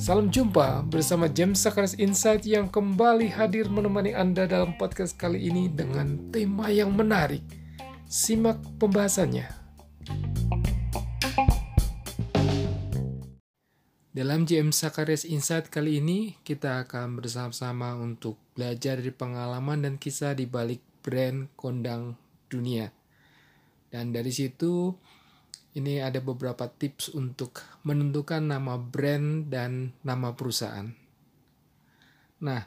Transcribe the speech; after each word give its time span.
Salam 0.00 0.26
jumpa 0.26 0.82
bersama 0.88 1.30
James 1.30 1.60
Sakaris 1.62 1.94
Insight 2.00 2.42
yang 2.48 2.66
kembali 2.66 3.30
hadir 3.30 3.70
menemani 3.70 4.10
Anda 4.10 4.48
dalam 4.48 4.74
podcast 4.74 5.14
kali 5.14 5.38
ini 5.38 5.68
dengan 5.68 6.32
tema 6.34 6.66
yang 6.72 6.90
menarik. 6.96 7.44
Simak 8.10 8.58
pembahasannya. 8.82 9.46
Dalam 14.10 14.48
James 14.48 14.74
Sakaris 14.74 15.22
Insight 15.22 15.70
kali 15.70 16.02
ini, 16.02 16.40
kita 16.42 16.88
akan 16.88 17.22
bersama-sama 17.22 17.94
untuk 17.94 18.34
belajar 18.58 18.98
dari 18.98 19.14
pengalaman 19.14 19.86
dan 19.86 19.94
kisah 20.00 20.34
di 20.34 20.48
balik 20.48 20.82
brand 21.04 21.46
kondang 21.54 22.18
dunia. 22.50 22.90
Dan 23.90 24.10
dari 24.10 24.34
situ, 24.34 24.98
ini 25.70 26.02
ada 26.02 26.18
beberapa 26.18 26.66
tips 26.66 27.14
untuk 27.14 27.62
menentukan 27.86 28.42
nama 28.42 28.74
brand 28.74 29.46
dan 29.46 29.94
nama 30.02 30.34
perusahaan. 30.34 30.90
Nah, 32.42 32.62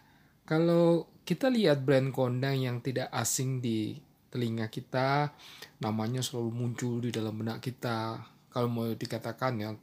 kalau 0.47 1.11
kita 1.27 1.51
lihat 1.51 1.83
brand 1.83 2.15
kondang 2.15 2.59
yang 2.63 2.79
tidak 2.79 3.11
asing 3.11 3.59
di 3.59 3.99
telinga 4.31 4.71
kita, 4.71 5.35
namanya 5.83 6.23
selalu 6.23 6.51
muncul 6.55 7.03
di 7.03 7.11
dalam 7.11 7.35
benak 7.35 7.59
kita. 7.59 8.23
Kalau 8.53 8.69
mau 8.71 8.87
dikatakan 8.87 9.53
ya 9.59 9.75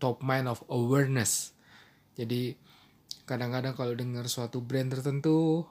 top 0.00 0.24
mind 0.24 0.48
of 0.48 0.64
awareness. 0.72 1.52
Jadi 2.16 2.56
kadang-kadang 3.28 3.76
kalau 3.76 3.92
dengar 3.92 4.24
suatu 4.30 4.64
brand 4.64 4.88
tertentu 4.88 5.66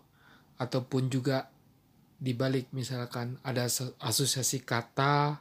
ataupun 0.62 1.10
juga 1.10 1.50
dibalik 2.20 2.72
misalkan 2.72 3.36
ada 3.44 3.68
asosiasi 4.00 4.64
kata 4.64 5.40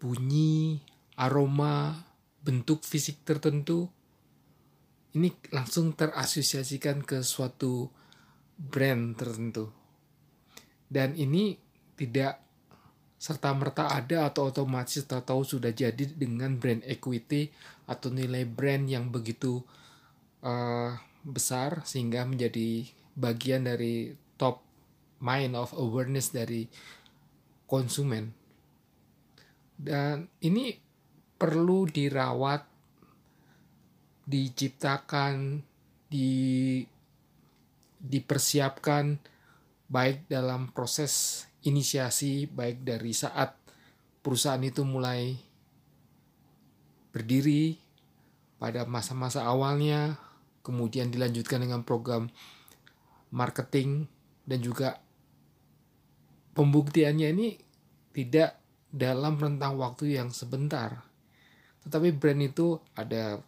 bunyi, 0.00 0.80
aroma, 1.20 2.08
bentuk 2.40 2.80
fisik 2.82 3.20
tertentu, 3.22 3.92
ini 5.14 5.28
langsung 5.52 5.92
terasosiasikan 5.92 7.04
ke 7.04 7.20
suatu 7.20 7.92
brand 8.56 9.12
tertentu. 9.14 9.68
Dan 10.90 11.14
ini 11.14 11.54
tidak 11.94 12.40
serta-merta 13.20 13.92
ada 13.92 14.32
atau 14.32 14.48
otomatis 14.48 15.04
tahu 15.04 15.44
sudah 15.44 15.76
jadi 15.76 16.08
dengan 16.08 16.56
brand 16.56 16.80
equity 16.88 17.52
atau 17.84 18.08
nilai 18.08 18.48
brand 18.48 18.88
yang 18.88 19.12
begitu 19.12 19.60
uh, 20.40 20.96
besar 21.20 21.84
sehingga 21.84 22.24
menjadi 22.24 22.88
bagian 23.12 23.68
dari 23.68 24.16
top 24.40 24.64
mind 25.20 25.52
of 25.52 25.76
awareness 25.76 26.32
dari 26.32 26.64
konsumen. 27.68 28.39
Dan 29.80 30.28
ini 30.44 30.76
perlu 31.40 31.88
dirawat, 31.88 32.60
diciptakan, 34.28 35.64
di 36.10 36.82
dipersiapkan 38.00 39.20
baik 39.86 40.26
dalam 40.26 40.74
proses 40.74 41.44
inisiasi 41.62 42.48
baik 42.48 42.82
dari 42.82 43.12
saat 43.12 43.52
perusahaan 44.24 44.60
itu 44.64 44.82
mulai 44.82 45.36
berdiri 47.12 47.76
pada 48.56 48.88
masa-masa 48.88 49.44
awalnya 49.44 50.16
kemudian 50.64 51.12
dilanjutkan 51.12 51.60
dengan 51.60 51.84
program 51.84 52.32
marketing 53.32 54.08
dan 54.48 54.64
juga 54.64 55.00
pembuktiannya 56.56 57.28
ini 57.30 57.48
tidak 58.16 58.59
dalam 58.90 59.38
rentang 59.38 59.78
waktu 59.78 60.18
yang 60.18 60.34
sebentar. 60.34 61.02
Tetapi 61.86 62.12
brand 62.14 62.42
itu 62.42 62.76
ada 62.98 63.40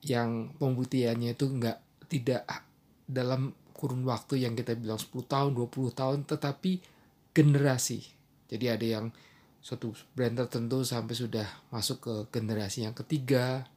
yang 0.00 0.56
pembuktiannya 0.56 1.36
itu 1.36 1.46
enggak 1.50 1.78
tidak 2.08 2.48
dalam 3.04 3.52
kurun 3.76 4.06
waktu 4.06 4.46
yang 4.46 4.56
kita 4.56 4.76
bilang 4.78 5.00
10 5.00 5.12
tahun, 5.26 5.50
20 5.56 5.98
tahun, 5.98 6.18
tetapi 6.24 6.80
generasi. 7.36 8.00
Jadi 8.50 8.66
ada 8.66 8.86
yang 8.86 9.06
suatu 9.60 9.92
brand 10.16 10.36
tertentu 10.40 10.80
sampai 10.82 11.14
sudah 11.14 11.46
masuk 11.68 11.98
ke 12.00 12.14
generasi 12.32 12.88
yang 12.88 12.96
ketiga. 12.96 13.68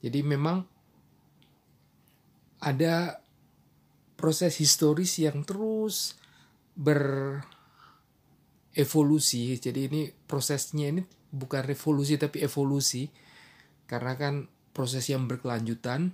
Jadi 0.00 0.20
memang 0.24 0.64
ada 2.62 3.20
proses 4.16 4.56
historis 4.56 5.18
yang 5.18 5.42
terus 5.42 6.14
ber 6.72 7.42
evolusi. 8.76 9.56
Jadi 9.56 9.80
ini 9.88 10.02
prosesnya 10.08 10.92
ini 10.92 11.02
bukan 11.32 11.64
revolusi 11.64 12.20
tapi 12.20 12.44
evolusi 12.44 13.08
karena 13.88 14.16
kan 14.16 14.34
proses 14.72 15.08
yang 15.08 15.28
berkelanjutan 15.28 16.12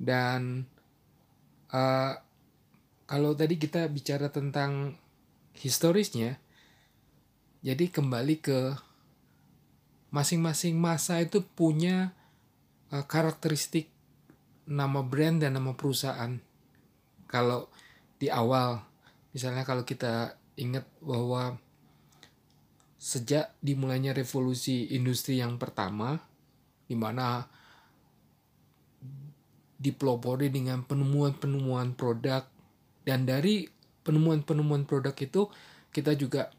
dan 0.00 0.64
uh, 1.72 2.16
kalau 3.04 3.36
tadi 3.36 3.60
kita 3.60 3.84
bicara 3.92 4.32
tentang 4.32 4.96
historisnya, 5.52 6.40
jadi 7.60 7.92
kembali 7.92 8.40
ke 8.40 8.58
masing-masing 10.08 10.80
masa 10.80 11.20
itu 11.20 11.44
punya 11.44 12.16
uh, 12.88 13.04
karakteristik 13.04 13.92
nama 14.64 15.04
brand 15.04 15.44
dan 15.44 15.60
nama 15.60 15.76
perusahaan. 15.76 16.40
Kalau 17.28 17.68
di 18.16 18.32
awal, 18.32 18.80
misalnya 19.36 19.68
kalau 19.68 19.84
kita 19.84 20.40
ingat 20.56 20.88
bahwa 21.00 21.60
sejak 23.02 23.58
dimulainya 23.58 24.14
revolusi 24.14 24.94
industri 24.94 25.42
yang 25.42 25.58
pertama, 25.58 26.22
di 26.86 26.94
mana 26.94 27.42
dipelopori 29.82 30.46
dengan 30.54 30.86
penemuan-penemuan 30.86 31.98
produk 31.98 32.46
dan 33.02 33.26
dari 33.26 33.66
penemuan-penemuan 34.06 34.86
produk 34.86 35.10
itu 35.18 35.50
kita 35.90 36.14
juga 36.14 36.54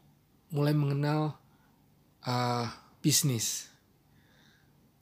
mulai 0.52 0.76
mengenal 0.76 1.40
uh, 2.28 2.68
bisnis. 3.00 3.72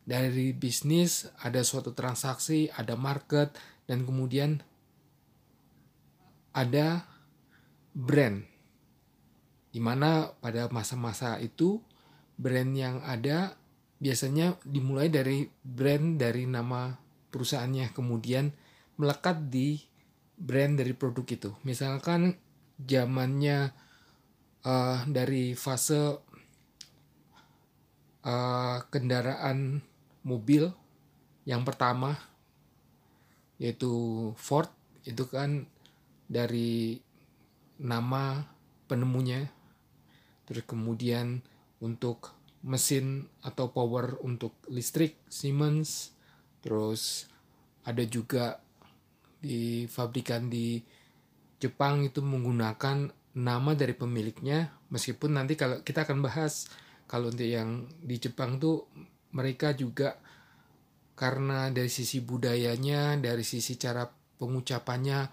Dari 0.07 0.55
bisnis 0.55 1.27
ada 1.43 1.67
suatu 1.67 1.91
transaksi, 1.91 2.71
ada 2.71 2.95
market, 2.95 3.59
dan 3.91 4.07
kemudian 4.07 4.63
ada 6.55 7.03
brand 7.91 8.52
di 9.73 9.81
mana 9.81 10.29
pada 10.39 10.69
masa-masa 10.69 11.41
itu 11.41 11.81
brand 12.37 12.73
yang 12.77 13.01
ada 13.03 13.57
biasanya 13.97 14.61
dimulai 14.69 15.09
dari 15.09 15.49
brand 15.65 16.21
dari 16.21 16.45
nama 16.45 16.93
perusahaannya 17.33 17.97
kemudian 17.97 18.53
melekat 19.01 19.49
di 19.49 19.81
brand 20.37 20.77
dari 20.77 20.93
produk 20.93 21.25
itu. 21.25 21.51
Misalkan 21.65 22.37
zamannya 22.83 23.73
uh, 24.67 25.07
dari 25.09 25.57
fase 25.57 26.21
uh, 28.27 28.79
kendaraan 28.93 29.81
mobil 30.23 30.71
yang 31.49 31.67
pertama 31.67 32.15
yaitu 33.59 33.91
Ford 34.39 34.71
itu 35.07 35.27
kan 35.31 35.67
dari 36.27 36.99
nama 37.79 38.43
penemunya 38.91 39.47
Terus 40.53 40.61
kemudian 40.69 41.41
untuk 41.81 42.37
mesin 42.63 43.27
atau 43.41 43.73
power 43.73 44.21
untuk 44.21 44.55
listrik 44.69 45.17
Siemens. 45.33 46.13
Terus 46.61 47.27
ada 47.89 48.05
juga 48.05 48.61
di 49.43 49.89
fabrikan 49.91 50.47
di 50.47 50.79
Jepang 51.59 52.07
itu 52.07 52.23
menggunakan 52.23 53.11
nama 53.33 53.73
dari 53.73 53.97
pemiliknya 53.97 54.69
meskipun 54.93 55.41
nanti 55.41 55.57
kalau 55.57 55.81
kita 55.81 56.05
akan 56.05 56.21
bahas 56.21 56.69
kalau 57.09 57.33
untuk 57.33 57.57
yang 57.57 57.89
di 58.05 58.21
Jepang 58.21 58.61
tuh 58.61 58.87
mereka 59.33 59.73
juga 59.73 60.21
karena 61.17 61.69
dari 61.69 61.89
sisi 61.93 62.21
budayanya, 62.25 63.21
dari 63.21 63.45
sisi 63.45 63.77
cara 63.77 64.05
pengucapannya 64.09 65.29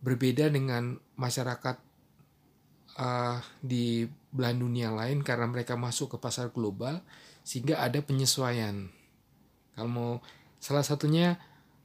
berbeda 0.00 0.50
dengan 0.50 0.94
masyarakat 1.18 1.76
uh, 2.98 3.38
di 3.62 4.06
belahan 4.34 4.58
dunia 4.58 4.90
lain 4.90 5.22
karena 5.22 5.46
mereka 5.46 5.78
masuk 5.78 6.14
ke 6.14 6.18
pasar 6.18 6.50
global 6.50 6.98
sehingga 7.46 7.78
ada 7.78 8.02
penyesuaian. 8.02 8.90
Kalau 9.78 9.90
mau 9.90 10.12
salah 10.58 10.82
satunya 10.82 11.38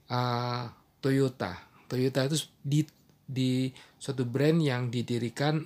uh, 0.10 0.74
Toyota. 1.00 1.56
Toyota 1.86 2.26
itu 2.26 2.50
di 2.66 2.82
di 3.30 3.70
suatu 4.02 4.26
brand 4.26 4.58
yang 4.58 4.90
didirikan 4.90 5.62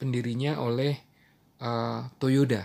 pendirinya 0.00 0.64
oleh 0.64 0.96
uh, 1.60 2.08
Toyota. 2.16 2.64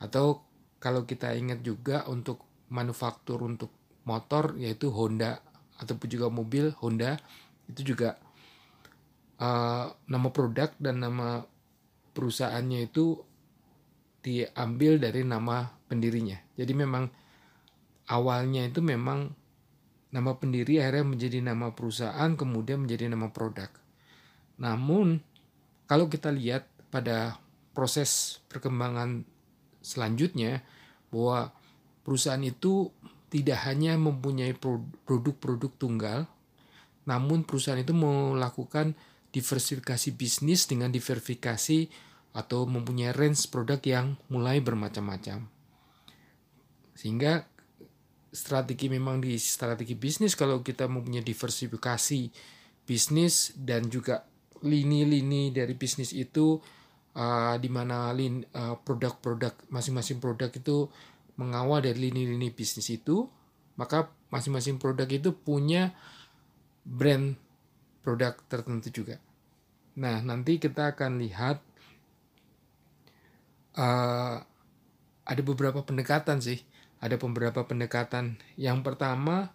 Atau 0.00 0.48
kalau 0.80 1.04
kita 1.04 1.36
ingat 1.36 1.60
juga 1.60 2.08
untuk 2.08 2.44
manufaktur 2.72 3.44
untuk 3.44 3.72
motor 4.08 4.56
yaitu 4.56 4.88
Honda 4.92 5.40
ataupun 5.80 6.08
juga 6.08 6.26
mobil 6.28 6.72
Honda 6.80 7.16
itu 7.68 7.94
juga 7.94 8.20
uh, 9.40 9.88
nama 10.08 10.28
produk 10.28 10.72
dan 10.76 11.00
nama 11.00 11.44
perusahaannya 12.14 12.88
itu 12.88 13.20
diambil 14.24 14.96
dari 14.96 15.20
nama 15.26 15.68
pendirinya. 15.90 16.40
Jadi 16.56 16.72
memang 16.72 17.10
awalnya 18.08 18.64
itu 18.64 18.80
memang 18.80 19.36
nama 20.14 20.32
pendiri 20.38 20.78
akhirnya 20.80 21.04
menjadi 21.04 21.38
nama 21.42 21.74
perusahaan 21.74 22.30
kemudian 22.38 22.86
menjadi 22.86 23.10
nama 23.10 23.28
produk. 23.34 23.68
Namun 24.56 25.20
kalau 25.90 26.08
kita 26.08 26.30
lihat 26.30 26.70
pada 26.88 27.36
proses 27.74 28.40
perkembangan 28.48 29.26
selanjutnya 29.82 30.62
bahwa 31.10 31.52
perusahaan 32.06 32.40
itu 32.40 32.88
tidak 33.28 33.66
hanya 33.66 33.98
mempunyai 33.98 34.54
produk-produk 35.04 35.72
tunggal, 35.74 36.30
namun 37.02 37.42
perusahaan 37.42 37.82
itu 37.82 37.90
melakukan 37.90 38.94
diversifikasi 39.34 40.14
bisnis 40.14 40.70
dengan 40.70 40.94
diversifikasi 40.94 41.90
atau 42.34 42.66
mempunyai 42.70 43.10
range 43.10 43.50
produk 43.50 43.82
yang 43.82 44.06
mulai 44.30 44.62
bermacam-macam. 44.62 45.50
Sehingga 46.94 47.42
strategi 48.30 48.86
memang 48.86 49.18
di 49.18 49.34
strategi 49.38 49.98
bisnis 49.98 50.38
kalau 50.38 50.62
kita 50.62 50.86
mempunyai 50.86 51.22
diversifikasi 51.22 52.30
bisnis 52.86 53.54
dan 53.58 53.90
juga 53.90 54.22
lini-lini 54.62 55.50
dari 55.50 55.74
bisnis 55.74 56.14
itu 56.14 56.58
uh, 57.14 57.54
di 57.58 57.70
mana 57.70 58.14
uh, 58.14 58.78
produk-produk 58.82 59.70
masing-masing 59.70 60.18
produk 60.22 60.50
itu 60.50 60.90
mengawal 61.34 61.82
dari 61.82 62.10
lini-lini 62.10 62.54
bisnis 62.54 62.90
itu, 62.94 63.26
maka 63.74 64.10
masing-masing 64.30 64.78
produk 64.78 65.06
itu 65.10 65.34
punya 65.34 65.90
brand 66.86 67.34
produk 68.04 68.38
tertentu 68.46 68.92
juga. 68.92 69.18
Nah, 69.94 70.18
nanti 70.26 70.58
kita 70.58 70.94
akan 70.94 71.22
lihat 71.22 71.62
uh, 73.78 74.42
ada 75.24 75.42
beberapa 75.46 75.86
pendekatan 75.86 76.42
sih. 76.42 76.62
Ada 76.98 77.20
beberapa 77.20 77.62
pendekatan. 77.68 78.40
Yang 78.58 78.78
pertama, 78.82 79.52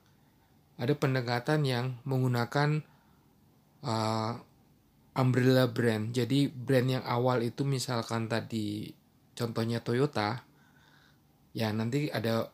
ada 0.80 0.94
pendekatan 0.95 1.68
yang 1.68 2.00
menggunakan 2.07 2.86
uh, 3.83 4.33
umbrella 5.19 5.68
brand. 5.68 6.15
Jadi 6.15 6.47
brand 6.47 6.88
yang 6.88 7.03
awal 7.03 7.44
itu 7.44 7.68
misalkan 7.68 8.31
tadi 8.31 8.95
contohnya 9.35 9.83
Toyota, 9.83 10.44
ya 11.51 11.75
nanti 11.75 12.07
ada 12.07 12.47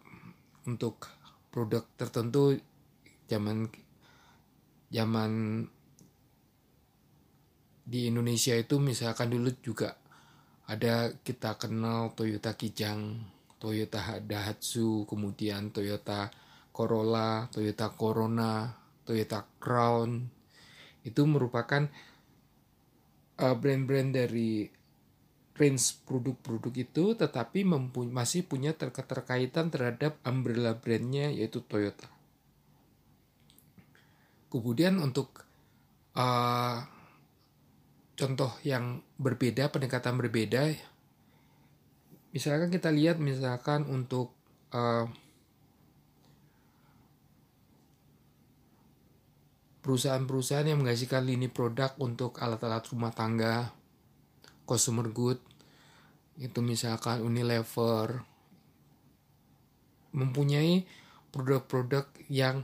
untuk 0.66 1.06
produk 1.54 1.86
tertentu 1.98 2.58
zaman 3.30 3.70
zaman 4.90 5.32
di 7.86 8.10
Indonesia 8.10 8.58
itu 8.58 8.82
misalkan 8.82 9.30
dulu 9.30 9.54
juga 9.62 9.94
ada 10.66 11.14
kita 11.22 11.62
kenal 11.62 12.18
Toyota 12.18 12.58
Kijang, 12.58 13.22
Toyota 13.62 14.18
Daihatsu, 14.18 15.06
kemudian 15.06 15.70
Toyota 15.70 16.34
Corolla, 16.74 17.46
Toyota 17.54 17.94
Corona, 17.94 18.74
Toyota 19.06 19.46
Crown. 19.62 20.26
Itu 21.06 21.30
merupakan 21.30 21.86
uh, 23.38 23.56
brand-brand 23.56 24.10
dari 24.18 24.66
range 25.56 26.04
produk-produk 26.04 26.74
itu 26.76 27.06
tetapi 27.16 27.64
masih 28.12 28.44
punya 28.44 28.76
keterkaitan 28.76 29.72
terhadap 29.72 30.20
umbrella 30.26 30.76
brandnya 30.76 31.30
yaitu 31.30 31.62
Toyota. 31.62 32.10
Kemudian 34.50 34.98
untuk 34.98 35.46
uh, 36.18 36.95
contoh 38.16 38.52
yang 38.64 39.04
berbeda, 39.20 39.72
pendekatan 39.72 40.16
berbeda, 40.16 40.72
misalkan 42.32 42.72
kita 42.72 42.92
lihat 42.92 43.20
misalkan 43.20 43.84
untuk 43.88 44.32
uh, 44.72 45.08
perusahaan-perusahaan 49.84 50.66
yang 50.66 50.82
menghasilkan 50.82 51.24
lini 51.28 51.46
produk 51.52 51.94
untuk 52.02 52.42
alat-alat 52.42 52.84
rumah 52.90 53.14
tangga, 53.14 53.70
consumer 54.66 55.12
good 55.14 55.38
itu 56.36 56.60
misalkan 56.60 57.24
Unilever 57.24 58.20
mempunyai 60.12 60.84
produk-produk 61.32 62.08
yang 62.32 62.64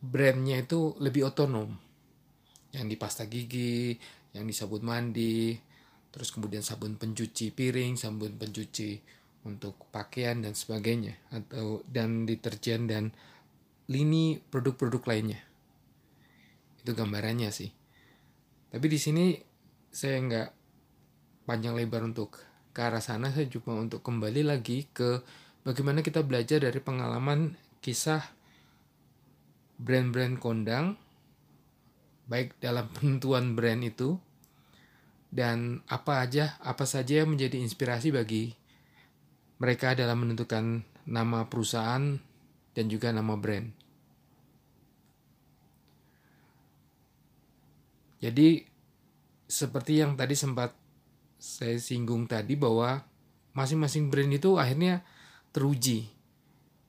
brandnya 0.00 0.60
itu 0.60 0.92
lebih 1.00 1.32
otonom. 1.32 1.72
Yang 2.70 2.86
di 2.86 2.96
pasta 3.00 3.24
gigi, 3.24 3.96
yang 4.34 4.44
di 4.44 4.54
sabun 4.54 4.82
mandi, 4.82 5.54
terus 6.10 6.34
kemudian 6.34 6.60
sabun 6.60 6.98
pencuci 6.98 7.54
piring, 7.54 7.94
sabun 7.94 8.34
pencuci 8.34 8.98
untuk 9.46 9.88
pakaian 9.94 10.42
dan 10.42 10.58
sebagainya 10.58 11.14
atau 11.30 11.86
dan 11.86 12.26
deterjen 12.26 12.90
dan 12.90 13.14
lini 13.86 14.42
produk-produk 14.42 15.02
lainnya. 15.06 15.40
Itu 16.82 16.92
gambarannya 16.92 17.50
sih. 17.54 17.70
Tapi 18.74 18.86
di 18.90 18.98
sini 18.98 19.38
saya 19.94 20.18
nggak 20.18 20.48
panjang 21.46 21.78
lebar 21.78 22.02
untuk 22.02 22.34
ke 22.74 22.80
arah 22.82 22.98
sana 22.98 23.30
saya 23.30 23.46
cuma 23.46 23.78
untuk 23.78 24.02
kembali 24.02 24.42
lagi 24.42 24.90
ke 24.90 25.22
bagaimana 25.62 26.02
kita 26.02 26.26
belajar 26.26 26.58
dari 26.58 26.80
pengalaman 26.82 27.54
kisah 27.78 28.34
brand-brand 29.78 30.42
kondang 30.42 30.98
baik 32.28 32.56
dalam 32.60 32.88
penentuan 32.94 33.52
brand 33.52 33.82
itu 33.84 34.16
dan 35.34 35.82
apa 35.90 36.22
aja 36.22 36.54
apa 36.62 36.86
saja 36.86 37.22
yang 37.26 37.34
menjadi 37.34 37.58
inspirasi 37.58 38.14
bagi 38.14 38.54
mereka 39.58 39.98
dalam 39.98 40.22
menentukan 40.22 40.86
nama 41.04 41.46
perusahaan 41.50 42.18
dan 42.74 42.84
juga 42.90 43.10
nama 43.14 43.34
brand. 43.38 43.70
Jadi 48.24 48.64
seperti 49.44 50.00
yang 50.00 50.16
tadi 50.16 50.32
sempat 50.32 50.72
saya 51.36 51.76
singgung 51.76 52.24
tadi 52.24 52.56
bahwa 52.56 53.04
masing-masing 53.52 54.08
brand 54.08 54.32
itu 54.32 54.56
akhirnya 54.56 55.04
teruji 55.52 56.08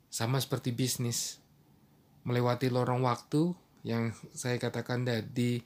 sama 0.08 0.40
seperti 0.40 0.72
bisnis 0.72 1.44
melewati 2.24 2.72
lorong 2.72 3.04
waktu 3.04 3.52
yang 3.86 4.10
saya 4.34 4.58
katakan 4.58 5.06
tadi 5.06 5.62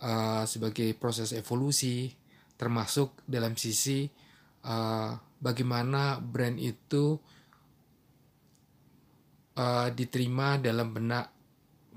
uh, 0.00 0.48
sebagai 0.48 0.88
proses 0.96 1.36
evolusi 1.36 2.08
termasuk 2.56 3.12
dalam 3.28 3.54
sisi 3.60 4.08
uh, 4.64 5.12
bagaimana 5.36 6.16
brand 6.18 6.56
itu 6.56 7.20
uh, 9.60 9.88
diterima 9.92 10.56
dalam 10.56 10.96
benak 10.96 11.28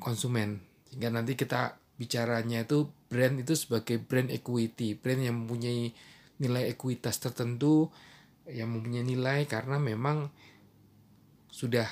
konsumen. 0.03 0.59
Sehingga 0.91 1.07
nanti 1.07 1.39
kita 1.39 1.79
bicaranya 1.95 2.67
itu 2.67 2.91
brand 3.07 3.39
itu 3.39 3.53
sebagai 3.53 4.01
brand 4.01 4.33
equity 4.33 4.97
brand 4.97 5.21
yang 5.21 5.45
mempunyai 5.45 5.93
nilai 6.41 6.73
ekuitas 6.73 7.21
tertentu 7.21 7.93
yang 8.49 8.73
mempunyai 8.73 9.05
nilai 9.05 9.45
karena 9.45 9.77
memang 9.77 10.33
sudah 11.53 11.85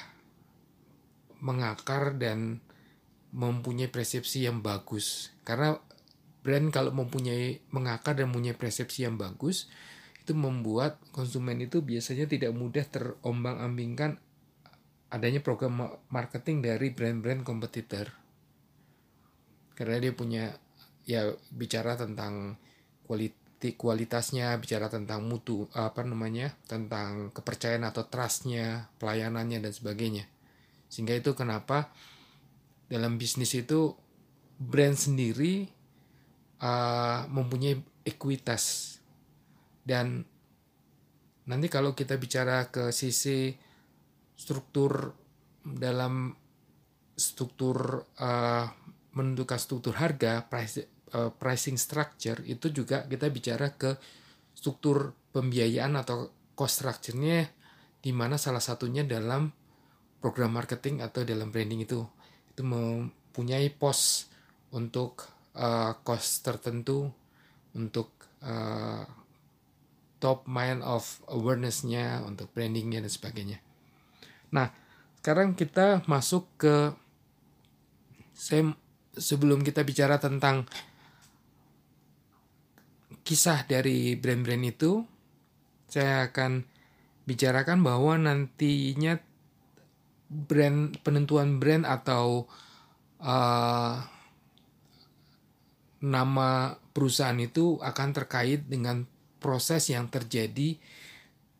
mengakar 1.46 2.18
dan 2.18 2.58
mempunyai 3.30 3.92
persepsi 3.92 4.50
yang 4.50 4.66
bagus 4.66 5.30
karena 5.46 5.78
brand 6.42 6.74
kalau 6.74 6.90
mempunyai 6.96 7.62
mengakar 7.70 8.18
dan 8.18 8.32
mempunyai 8.32 8.58
persepsi 8.58 9.06
yang 9.06 9.20
bagus 9.20 9.70
itu 10.24 10.34
membuat 10.34 11.02
konsumen 11.14 11.62
itu 11.62 11.82
biasanya 11.82 12.30
tidak 12.30 12.54
mudah 12.54 12.86
terombang-ambingkan 12.90 14.18
adanya 15.10 15.42
program 15.42 16.00
marketing 16.14 16.62
dari 16.62 16.94
brand-brand 16.94 17.42
kompetitor 17.42 18.14
karena 19.74 19.98
dia 20.02 20.14
punya 20.14 20.46
ya 21.06 21.34
bicara 21.50 21.98
tentang 21.98 22.58
kualitas 23.06 23.40
kualitasnya, 23.60 24.56
bicara 24.56 24.88
tentang 24.88 25.28
mutu, 25.28 25.68
apa 25.76 26.00
namanya, 26.08 26.56
tentang 26.64 27.28
kepercayaan 27.36 27.84
atau 27.84 28.08
trustnya, 28.08 28.88
pelayanannya 29.04 29.60
dan 29.60 29.74
sebagainya. 29.76 30.32
Sehingga 30.88 31.20
itu 31.20 31.36
kenapa 31.36 31.92
dalam 32.90 33.22
bisnis 33.22 33.54
itu 33.54 33.94
brand 34.58 34.98
sendiri 34.98 35.70
uh, 36.60 37.30
mempunyai 37.30 37.78
ekuitas. 38.04 38.98
Dan 39.86 40.26
nanti 41.46 41.68
kalau 41.70 41.94
kita 41.94 42.18
bicara 42.18 42.68
ke 42.74 42.90
sisi 42.90 43.54
struktur 44.34 45.14
dalam 45.64 46.34
struktur 47.14 48.08
uh, 48.20 48.66
menentukan 49.14 49.60
struktur 49.60 49.94
harga 50.00 50.48
price 50.48 50.88
uh, 51.14 51.34
pricing 51.34 51.76
structure 51.76 52.40
itu 52.48 52.72
juga 52.72 53.04
kita 53.10 53.28
bicara 53.28 53.76
ke 53.76 53.98
struktur 54.56 55.12
pembiayaan 55.36 56.00
atau 56.00 56.32
cost 56.56 56.84
structure-nya 56.84 57.50
di 58.00 58.12
mana 58.16 58.40
salah 58.40 58.64
satunya 58.64 59.04
dalam 59.04 59.52
program 60.24 60.56
marketing 60.56 61.04
atau 61.04 61.24
dalam 61.28 61.52
branding 61.52 61.84
itu 61.84 62.00
itu 62.60 62.68
mempunyai 62.68 63.72
pos 63.72 64.28
untuk 64.76 65.24
uh, 65.56 65.96
cost 66.04 66.44
tertentu 66.44 67.08
untuk 67.72 68.12
uh, 68.44 69.08
top 70.20 70.44
mind 70.44 70.84
of 70.84 71.24
awareness-nya, 71.32 72.20
untuk 72.28 72.52
brandingnya 72.52 73.00
dan 73.00 73.08
sebagainya. 73.08 73.64
Nah, 74.52 74.76
sekarang 75.24 75.56
kita 75.56 76.04
masuk 76.04 76.52
ke 76.60 76.92
saya 78.36 78.76
sebelum 79.16 79.64
kita 79.64 79.88
bicara 79.88 80.20
tentang 80.20 80.68
kisah 83.24 83.64
dari 83.64 84.20
brand-brand 84.20 84.68
itu, 84.68 85.08
saya 85.88 86.28
akan 86.28 86.68
bicarakan 87.24 87.80
bahwa 87.80 88.20
nantinya 88.20 89.29
brand 90.30 90.94
penentuan 91.02 91.58
brand 91.58 91.90
atau 91.90 92.46
uh, 93.20 93.98
nama 96.00 96.50
perusahaan 96.94 97.38
itu 97.42 97.82
akan 97.82 98.10
terkait 98.14 98.70
dengan 98.70 99.04
proses 99.42 99.90
yang 99.90 100.08
terjadi 100.08 100.80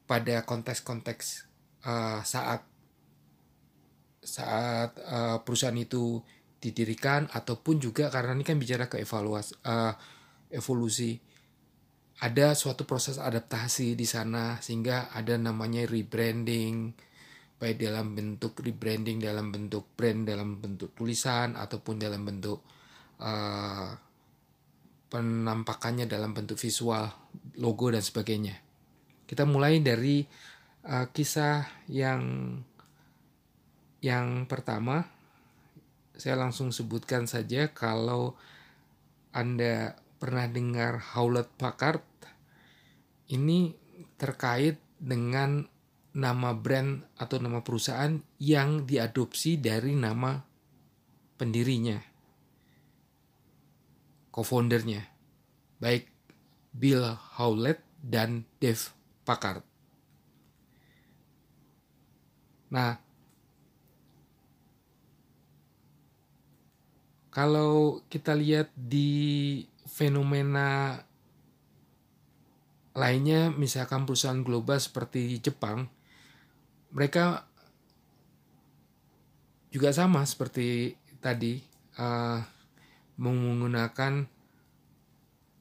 pada 0.06 0.46
konteks-konteks 0.46 1.50
uh, 1.84 2.22
saat 2.24 2.64
saat 4.24 4.94
uh, 5.02 5.42
perusahaan 5.42 5.76
itu 5.76 6.22
didirikan 6.60 7.26
ataupun 7.32 7.82
juga 7.82 8.12
karena 8.14 8.36
ini 8.38 8.46
kan 8.46 8.60
bicara 8.62 8.86
ke 8.86 9.02
evaluasi 9.02 9.58
uh, 9.66 9.96
evolusi. 10.54 11.18
Ada 12.20 12.52
suatu 12.52 12.84
proses 12.84 13.16
adaptasi 13.16 13.96
di 13.96 14.04
sana 14.04 14.60
sehingga 14.60 15.08
ada 15.16 15.40
namanya 15.40 15.88
rebranding 15.88 16.92
baik 17.60 17.84
dalam 17.84 18.16
bentuk 18.16 18.64
rebranding 18.64 19.20
dalam 19.20 19.52
bentuk 19.52 19.92
brand 20.00 20.24
dalam 20.24 20.64
bentuk 20.64 20.96
tulisan 20.96 21.60
ataupun 21.60 22.00
dalam 22.00 22.24
bentuk 22.24 22.64
uh, 23.20 23.92
penampakannya 25.12 26.08
dalam 26.08 26.32
bentuk 26.32 26.56
visual 26.56 27.12
logo 27.60 27.92
dan 27.92 28.00
sebagainya. 28.00 28.56
Kita 29.28 29.44
mulai 29.44 29.84
dari 29.84 30.24
uh, 30.88 31.06
kisah 31.12 31.68
yang 31.92 32.24
yang 34.00 34.48
pertama, 34.48 35.04
saya 36.16 36.40
langsung 36.40 36.72
sebutkan 36.72 37.28
saja 37.28 37.68
kalau 37.76 38.40
Anda 39.36 40.00
pernah 40.16 40.48
dengar 40.48 41.04
Hewlett 41.12 41.52
Packard, 41.60 42.00
ini 43.28 43.76
terkait 44.16 44.80
dengan 45.00 45.68
nama 46.20 46.52
brand 46.52 47.08
atau 47.16 47.40
nama 47.40 47.64
perusahaan 47.64 48.20
yang 48.44 48.84
diadopsi 48.84 49.56
dari 49.56 49.96
nama 49.96 50.36
pendirinya, 51.40 51.96
co-foundernya, 54.36 55.08
baik 55.80 56.12
Bill 56.76 57.16
Hewlett 57.40 57.80
dan 58.04 58.44
Dave 58.60 58.92
Packard. 59.24 59.64
Nah, 62.70 63.10
Kalau 67.30 68.02
kita 68.10 68.34
lihat 68.34 68.74
di 68.74 69.62
fenomena 69.86 70.98
lainnya, 72.98 73.54
misalkan 73.54 74.04
perusahaan 74.10 74.42
global 74.42 74.82
seperti 74.82 75.38
Jepang, 75.38 75.88
mereka 76.90 77.46
juga 79.70 79.94
sama 79.94 80.26
seperti 80.26 80.98
tadi 81.22 81.62
uh, 82.02 82.42
menggunakan 83.22 84.26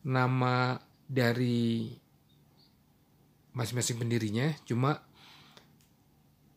nama 0.08 0.78
dari 1.04 1.92
masing-masing 3.52 3.98
pendirinya. 4.00 4.48
Cuma 4.64 4.96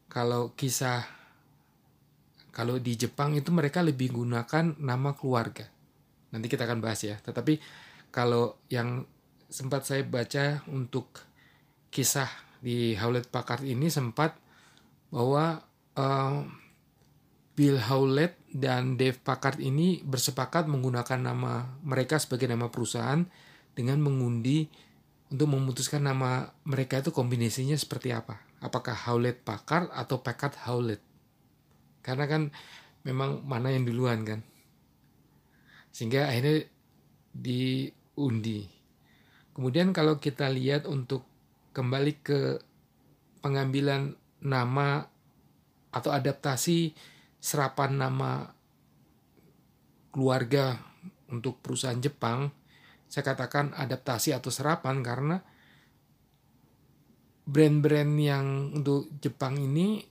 kalau 0.08 0.54
kisah 0.56 1.04
kalau 2.52 2.78
di 2.78 3.00
Jepang 3.00 3.34
itu 3.34 3.50
mereka 3.50 3.80
lebih 3.80 4.12
gunakan 4.12 4.76
nama 4.78 5.16
keluarga. 5.16 5.66
Nanti 6.36 6.52
kita 6.52 6.68
akan 6.68 6.84
bahas 6.84 7.00
ya. 7.04 7.16
Tetapi 7.20 7.60
kalau 8.12 8.60
yang 8.68 9.08
sempat 9.48 9.88
saya 9.88 10.04
baca 10.04 10.64
untuk 10.72 11.12
kisah 11.92 12.28
di 12.64 12.96
Hewlett 12.96 13.28
Packard 13.32 13.68
ini 13.68 13.92
sempat 13.92 14.36
bahwa 15.12 15.62
uh, 16.00 16.48
Bill 17.52 17.78
Hewlett 17.78 18.40
dan 18.50 18.96
Dave 18.96 19.20
Packard 19.20 19.60
ini 19.60 20.00
bersepakat 20.02 20.66
menggunakan 20.72 21.20
nama 21.20 21.68
mereka 21.84 22.18
sebagai 22.18 22.48
nama 22.48 22.72
perusahaan 22.72 23.22
dengan 23.76 24.00
mengundi 24.00 24.72
untuk 25.32 25.48
memutuskan 25.52 26.04
nama 26.04 26.52
mereka 26.68 27.00
itu 27.00 27.12
kombinasinya 27.12 27.76
seperti 27.76 28.12
apa. 28.12 28.40
Apakah 28.64 28.96
Hewlett 28.96 29.44
Packard 29.44 29.92
atau 29.92 30.20
Packard 30.20 30.56
Hewlett. 30.64 31.04
Karena 32.04 32.28
kan 32.28 32.52
memang 33.08 33.44
mana 33.44 33.72
yang 33.72 33.88
duluan 33.88 34.24
kan. 34.28 34.40
Sehingga 35.92 36.32
akhirnya 36.32 36.68
diundi. 37.32 38.68
Kemudian 39.52 39.92
kalau 39.92 40.20
kita 40.20 40.48
lihat 40.52 40.88
untuk 40.88 41.28
kembali 41.72 42.14
ke 42.24 42.40
pengambilan 43.40 44.16
nama 44.42 45.06
atau 45.92 46.12
adaptasi 46.14 46.96
serapan 47.42 47.98
nama 47.98 48.48
keluarga 50.12 50.78
untuk 51.32 51.64
perusahaan 51.64 51.98
Jepang, 51.98 52.52
saya 53.08 53.24
katakan 53.24 53.72
adaptasi 53.76 54.36
atau 54.36 54.52
serapan 54.52 55.00
karena 55.02 55.40
brand-brand 57.48 58.14
yang 58.20 58.48
untuk 58.78 59.10
Jepang 59.20 59.58
ini 59.58 60.04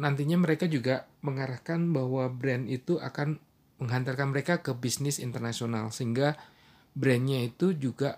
nantinya 0.00 0.40
mereka 0.40 0.64
juga 0.64 1.04
mengarahkan 1.20 1.92
bahwa 1.92 2.32
brand 2.32 2.64
itu 2.72 2.96
akan 2.96 3.36
menghantarkan 3.84 4.32
mereka 4.32 4.64
ke 4.64 4.72
bisnis 4.72 5.20
internasional 5.20 5.92
sehingga 5.92 6.40
brandnya 6.96 7.44
itu 7.44 7.76
juga 7.76 8.16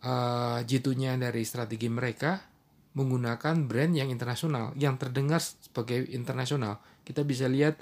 uh, 0.00 0.64
jitunya 0.64 1.20
dari 1.20 1.44
strategi 1.44 1.92
mereka 1.92 2.55
menggunakan 2.96 3.68
brand 3.68 3.92
yang 3.92 4.08
internasional 4.08 4.72
yang 4.74 4.96
terdengar 4.96 5.38
sebagai 5.38 6.08
internasional 6.16 6.80
kita 7.04 7.22
bisa 7.22 7.46
lihat 7.46 7.76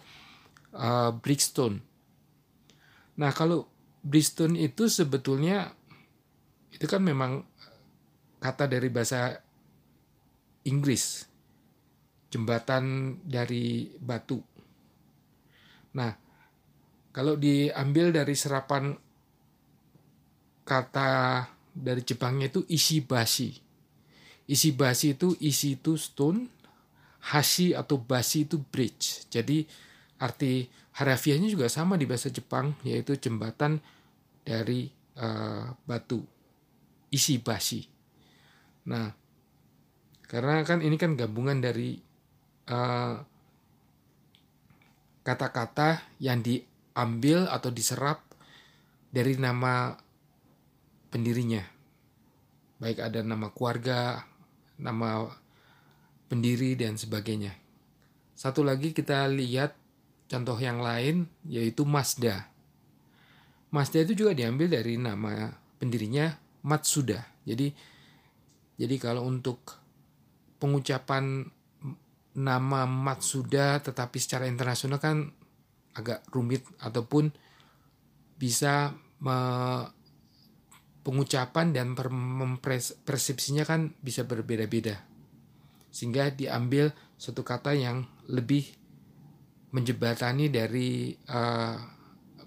uh, 0.74 1.14
Bridgestone 1.14 1.78
nah 3.14 3.30
kalau 3.30 3.70
Bridgestone 4.02 4.58
itu 4.58 4.90
sebetulnya 4.90 5.70
itu 6.74 6.84
kan 6.90 7.00
memang 7.00 7.46
kata 8.42 8.66
dari 8.66 8.90
bahasa 8.90 9.38
Inggris 10.66 11.30
jembatan 12.34 13.14
dari 13.22 13.94
batu. 13.94 14.42
Nah, 15.94 16.10
kalau 17.14 17.38
diambil 17.38 18.10
dari 18.10 18.34
serapan 18.34 18.90
kata 20.66 21.46
dari 21.70 22.02
Jepangnya 22.02 22.50
itu 22.50 22.66
isi 22.66 22.98
basi. 23.06 23.54
Isi 24.44 24.76
basi 24.76 25.16
itu 25.16 25.32
isi 25.40 25.80
itu 25.80 25.96
stone, 25.96 26.48
hashi 27.32 27.72
atau 27.72 27.96
basi 27.96 28.44
itu 28.44 28.60
bridge. 28.60 29.28
Jadi 29.32 29.64
arti 30.20 30.68
harafiahnya 30.94 31.48
juga 31.48 31.66
sama 31.72 31.96
di 31.96 32.04
bahasa 32.04 32.28
Jepang 32.28 32.76
yaitu 32.84 33.16
jembatan 33.16 33.80
dari 34.44 34.92
uh, 35.16 35.72
batu. 35.88 36.20
Isi 37.08 37.40
basi. 37.40 37.84
Nah, 38.90 39.08
karena 40.28 40.60
kan 40.66 40.84
ini 40.84 41.00
kan 41.00 41.16
gabungan 41.16 41.62
dari 41.62 42.14
Eh, 42.64 43.16
kata-kata 45.20 45.88
uh, 46.00 46.02
yang 46.16 46.40
diambil 46.40 47.44
atau 47.52 47.68
diserap 47.68 48.24
dari 49.12 49.36
nama 49.36 49.92
pendirinya. 51.12 51.60
Baik 52.80 53.04
ada 53.04 53.20
nama 53.20 53.52
keluarga, 53.52 54.24
nama 54.78 55.30
pendiri 56.26 56.74
dan 56.74 56.98
sebagainya. 56.98 57.54
Satu 58.34 58.66
lagi 58.66 58.90
kita 58.90 59.30
lihat 59.30 59.78
contoh 60.26 60.58
yang 60.58 60.82
lain 60.82 61.30
yaitu 61.46 61.86
Mazda. 61.86 62.50
Mazda 63.70 64.02
itu 64.02 64.26
juga 64.26 64.34
diambil 64.34 64.70
dari 64.70 64.98
nama 64.98 65.50
pendirinya 65.78 66.34
Matsuda. 66.64 67.22
Jadi 67.44 67.70
jadi 68.74 68.96
kalau 68.98 69.26
untuk 69.28 69.78
pengucapan 70.58 71.46
nama 72.34 72.80
Matsuda 72.88 73.78
tetapi 73.78 74.18
secara 74.18 74.50
internasional 74.50 74.98
kan 74.98 75.30
agak 75.94 76.26
rumit 76.34 76.66
ataupun 76.82 77.30
bisa 78.34 78.90
pengucapan 81.04 81.76
dan 81.76 81.92
per, 81.92 82.08
persepsinya 83.04 83.68
kan 83.68 83.92
bisa 84.00 84.24
berbeda-beda 84.24 85.14
sehingga 85.94 86.34
diambil 86.34 86.90
suatu 87.14 87.46
kata 87.46 87.70
yang 87.78 88.02
lebih 88.26 88.66
menjebatani 89.70 90.50
dari 90.50 91.14
uh, 91.30 91.78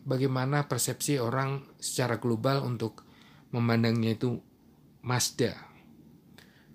bagaimana 0.04 0.68
persepsi 0.68 1.16
orang 1.16 1.80
secara 1.80 2.20
global 2.20 2.68
untuk 2.68 3.08
memandangnya 3.56 4.20
itu 4.20 4.36
Mazda. 5.08 5.56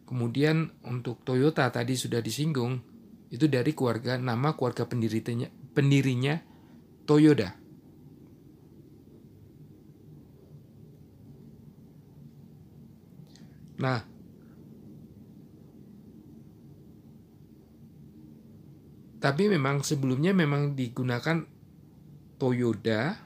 Kemudian 0.08 0.72
untuk 0.88 1.20
Toyota 1.24 1.68
tadi 1.68 1.96
sudah 1.96 2.24
disinggung, 2.24 2.80
itu 3.32 3.48
dari 3.48 3.76
keluarga 3.76 4.16
nama 4.16 4.56
keluarga 4.56 4.88
pendirinya 4.88 5.48
pendirinya 5.72 6.40
Toyota. 7.08 7.61
Nah, 13.82 13.98
tapi 19.18 19.50
memang 19.50 19.82
sebelumnya 19.82 20.30
memang 20.30 20.78
digunakan 20.78 21.42
Toyota, 22.38 23.18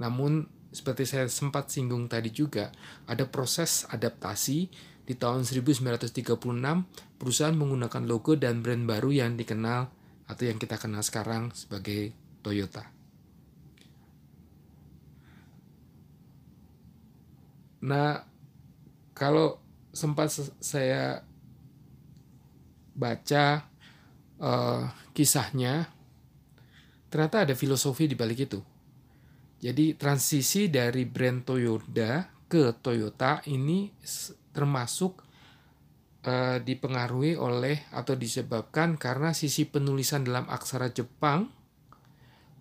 namun 0.00 0.48
seperti 0.72 1.04
saya 1.04 1.28
sempat 1.28 1.68
singgung 1.68 2.08
tadi 2.08 2.32
juga, 2.32 2.72
ada 3.04 3.28
proses 3.28 3.84
adaptasi 3.88 4.68
di 5.04 5.16
tahun 5.16 5.44
1936 5.44 6.36
perusahaan 7.16 7.56
menggunakan 7.56 8.04
logo 8.04 8.36
dan 8.36 8.60
brand 8.60 8.84
baru 8.84 9.12
yang 9.12 9.36
dikenal 9.36 9.88
atau 10.28 10.44
yang 10.44 10.60
kita 10.60 10.76
kenal 10.76 11.00
sekarang 11.00 11.48
sebagai 11.56 12.12
Toyota. 12.44 12.84
Nah, 17.88 18.20
kalau 19.16 19.67
sempat 19.98 20.30
saya 20.62 21.26
baca 22.94 23.66
uh, 24.38 24.86
kisahnya, 25.10 25.90
ternyata 27.10 27.42
ada 27.42 27.54
filosofi 27.58 28.06
di 28.06 28.14
balik 28.14 28.46
itu. 28.46 28.62
Jadi 29.58 29.98
transisi 29.98 30.70
dari 30.70 31.02
brand 31.02 31.42
Toyota 31.42 32.30
ke 32.46 32.78
Toyota 32.78 33.42
ini 33.50 33.90
termasuk 34.54 35.26
uh, 36.22 36.62
dipengaruhi 36.62 37.34
oleh 37.34 37.90
atau 37.90 38.14
disebabkan 38.14 38.94
karena 38.94 39.34
sisi 39.34 39.66
penulisan 39.66 40.22
dalam 40.22 40.46
aksara 40.46 40.94
Jepang 40.94 41.50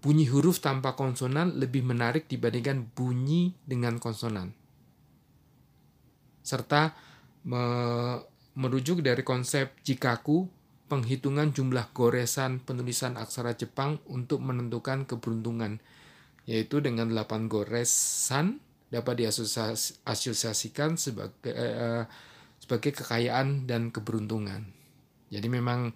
bunyi 0.01 0.25
huruf 0.29 0.57
tanpa 0.61 0.97
konsonan 0.97 1.57
lebih 1.57 1.85
menarik 1.85 2.25
dibandingkan 2.25 2.89
bunyi 2.97 3.53
dengan 3.65 4.01
konsonan. 4.01 4.53
Serta 6.41 7.06
merujuk 8.57 8.99
dari 8.99 9.23
konsep 9.23 9.71
jikaku, 9.87 10.47
penghitungan 10.91 11.55
jumlah 11.55 11.91
goresan 11.95 12.59
penulisan 12.63 13.15
aksara 13.15 13.55
Jepang 13.55 14.03
untuk 14.07 14.43
menentukan 14.43 15.07
keberuntungan, 15.07 15.79
yaitu 16.43 16.83
dengan 16.83 17.11
8 17.11 17.47
goresan 17.47 18.59
dapat 18.87 19.23
diasosiasikan 19.23 20.95
sebagai 20.95 21.51
eh, 21.51 22.03
sebagai 22.59 22.91
kekayaan 22.95 23.67
dan 23.67 23.91
keberuntungan. 23.91 24.67
Jadi 25.27 25.47
memang 25.47 25.91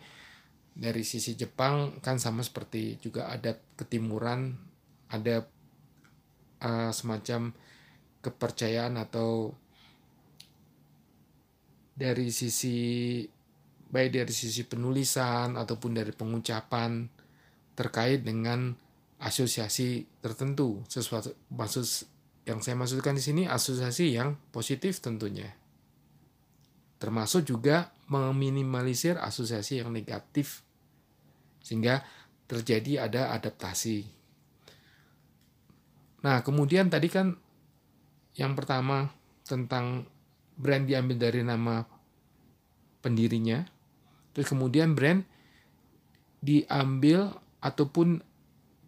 dari 0.72 1.03
sisi 1.03 1.36
Jepang 1.36 2.00
kan 2.00 2.20
sama 2.20 2.43
seperti 2.43 2.96
juga 3.03 3.27
adat 3.27 3.60
ketimuran 3.75 4.55
ada 5.12 5.43
uh, 6.63 6.91
semacam 6.96 7.51
kepercayaan 8.24 8.96
atau 8.96 9.51
dari 12.01 12.34
sisi 12.34 13.22
baik 13.93 14.17
dari 14.17 14.34
sisi 14.34 14.65
penulisan 14.65 15.53
ataupun 15.53 16.01
dari 16.01 16.10
pengucapan 16.10 17.05
terkait 17.77 18.25
dengan 18.25 18.74
asosiasi 19.22 20.10
tertentu 20.17 20.81
sesuatu 20.89 21.38
maksud 21.53 21.86
yang 22.50 22.58
saya 22.65 22.74
maksudkan 22.74 23.13
di 23.13 23.22
sini 23.22 23.43
asosiasi 23.46 24.17
yang 24.17 24.34
positif 24.50 24.98
tentunya. 24.98 25.53
Termasuk 26.98 27.46
juga 27.46 27.93
meminimalisir 28.10 29.22
asosiasi 29.22 29.86
yang 29.86 29.93
negatif 29.93 30.65
sehingga 31.62 32.02
terjadi 32.49 33.06
ada 33.06 33.38
adaptasi. 33.38 34.10
Nah 36.25 36.41
kemudian 36.41 36.89
tadi 36.89 37.13
kan 37.13 37.38
yang 38.34 38.58
pertama 38.58 39.13
tentang 39.45 40.10
brand 40.58 40.86
diambil 40.86 41.17
dari 41.17 41.41
nama 41.41 41.82
pendirinya. 43.01 43.65
Terus 44.31 44.47
kemudian 44.47 44.95
brand 44.95 45.25
diambil 46.41 47.29
ataupun 47.61 48.21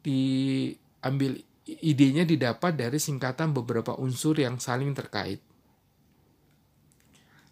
diambil 0.02 1.38
idenya 1.68 2.28
didapat 2.28 2.76
dari 2.76 3.00
singkatan 3.00 3.54
beberapa 3.56 3.96
unsur 3.96 4.36
yang 4.40 4.60
saling 4.60 4.92
terkait. 4.96 5.40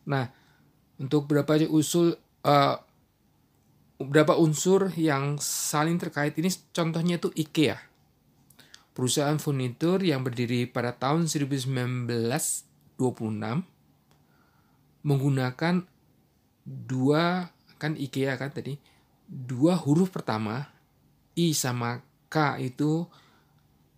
Nah, 0.10 0.28
untuk 0.98 1.30
beberapa 1.30 1.62
usul 1.70 2.18
uh, 2.44 2.78
beberapa 4.02 4.34
unsur 4.34 4.90
yang 4.98 5.38
saling 5.38 6.02
terkait 6.02 6.34
ini 6.42 6.50
contohnya 6.74 7.22
itu 7.22 7.30
IKEA. 7.38 7.78
Perusahaan 8.92 9.40
furnitur 9.40 10.04
yang 10.04 10.26
berdiri 10.26 10.68
pada 10.68 10.92
tahun 10.92 11.30
1926 11.30 13.00
menggunakan 15.02 15.76
dua 16.66 17.50
kan 17.82 17.98
IKEA 17.98 18.38
kan 18.38 18.54
tadi 18.54 18.78
dua 19.26 19.80
huruf 19.80 20.14
pertama 20.14 20.68
I 21.34 21.56
sama 21.56 22.04
K 22.28 22.60
itu 22.62 23.08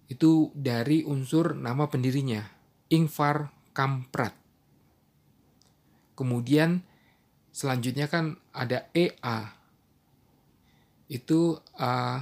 itu 0.08 0.54
dari 0.54 1.02
unsur 1.04 1.58
nama 1.58 1.89
pendirinya 1.89 2.45
Ingvar 2.93 3.49
Kamprad. 3.73 4.34
Kemudian 6.13 6.86
selanjutnya 7.49 8.06
kan 8.06 8.38
ada 8.54 8.86
EA. 8.93 9.49
Itu 11.10 11.58
uh, 11.82 12.19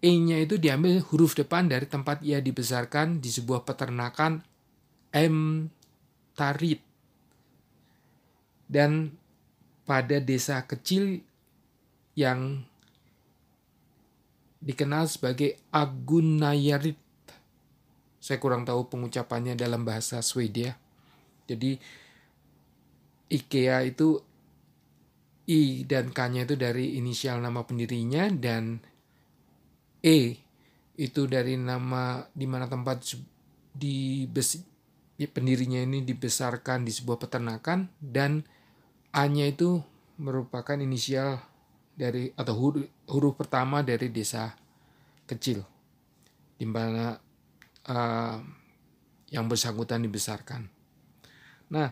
E-nya 0.00 0.40
itu 0.40 0.56
diambil 0.56 1.04
huruf 1.12 1.36
depan 1.36 1.68
dari 1.68 1.84
tempat 1.84 2.24
ia 2.24 2.40
dibesarkan 2.40 3.20
di 3.20 3.28
sebuah 3.28 3.68
peternakan 3.68 4.40
M 5.12 5.68
Tarit 6.32 6.80
dan 8.64 9.12
pada 9.90 10.22
desa 10.22 10.62
kecil 10.70 11.18
yang 12.14 12.62
dikenal 14.62 15.10
sebagai 15.10 15.58
Agunayarit. 15.74 16.94
Saya 18.22 18.38
kurang 18.38 18.62
tahu 18.62 18.86
pengucapannya 18.86 19.58
dalam 19.58 19.82
bahasa 19.82 20.22
Swedia. 20.22 20.78
Jadi 21.50 21.74
IKEA 23.34 23.82
itu 23.82 24.22
I 25.50 25.82
dan 25.82 26.14
K-nya 26.14 26.46
itu 26.46 26.54
dari 26.54 26.94
inisial 26.94 27.42
nama 27.42 27.66
pendirinya 27.66 28.30
dan 28.30 28.78
E 30.06 30.38
itu 30.94 31.26
dari 31.26 31.58
nama 31.58 32.22
di 32.30 32.46
mana 32.46 32.70
tempat 32.70 33.18
di, 33.74 34.30
di 34.30 35.26
pendirinya 35.26 35.82
ini 35.82 36.06
dibesarkan 36.06 36.86
di 36.86 36.92
sebuah 36.94 37.18
peternakan 37.26 37.90
dan 37.98 38.46
A-nya 39.10 39.50
itu 39.50 39.82
merupakan 40.22 40.78
inisial 40.78 41.42
dari 41.98 42.30
atau 42.38 42.54
huruf, 42.54 42.86
huruf 43.10 43.34
pertama 43.34 43.82
dari 43.82 44.06
desa 44.08 44.54
kecil 45.26 45.66
di 46.60 46.66
mana 46.68 47.18
uh, 47.90 48.36
yang 49.32 49.46
bersangkutan 49.50 50.04
dibesarkan. 50.04 50.68
Nah, 51.70 51.88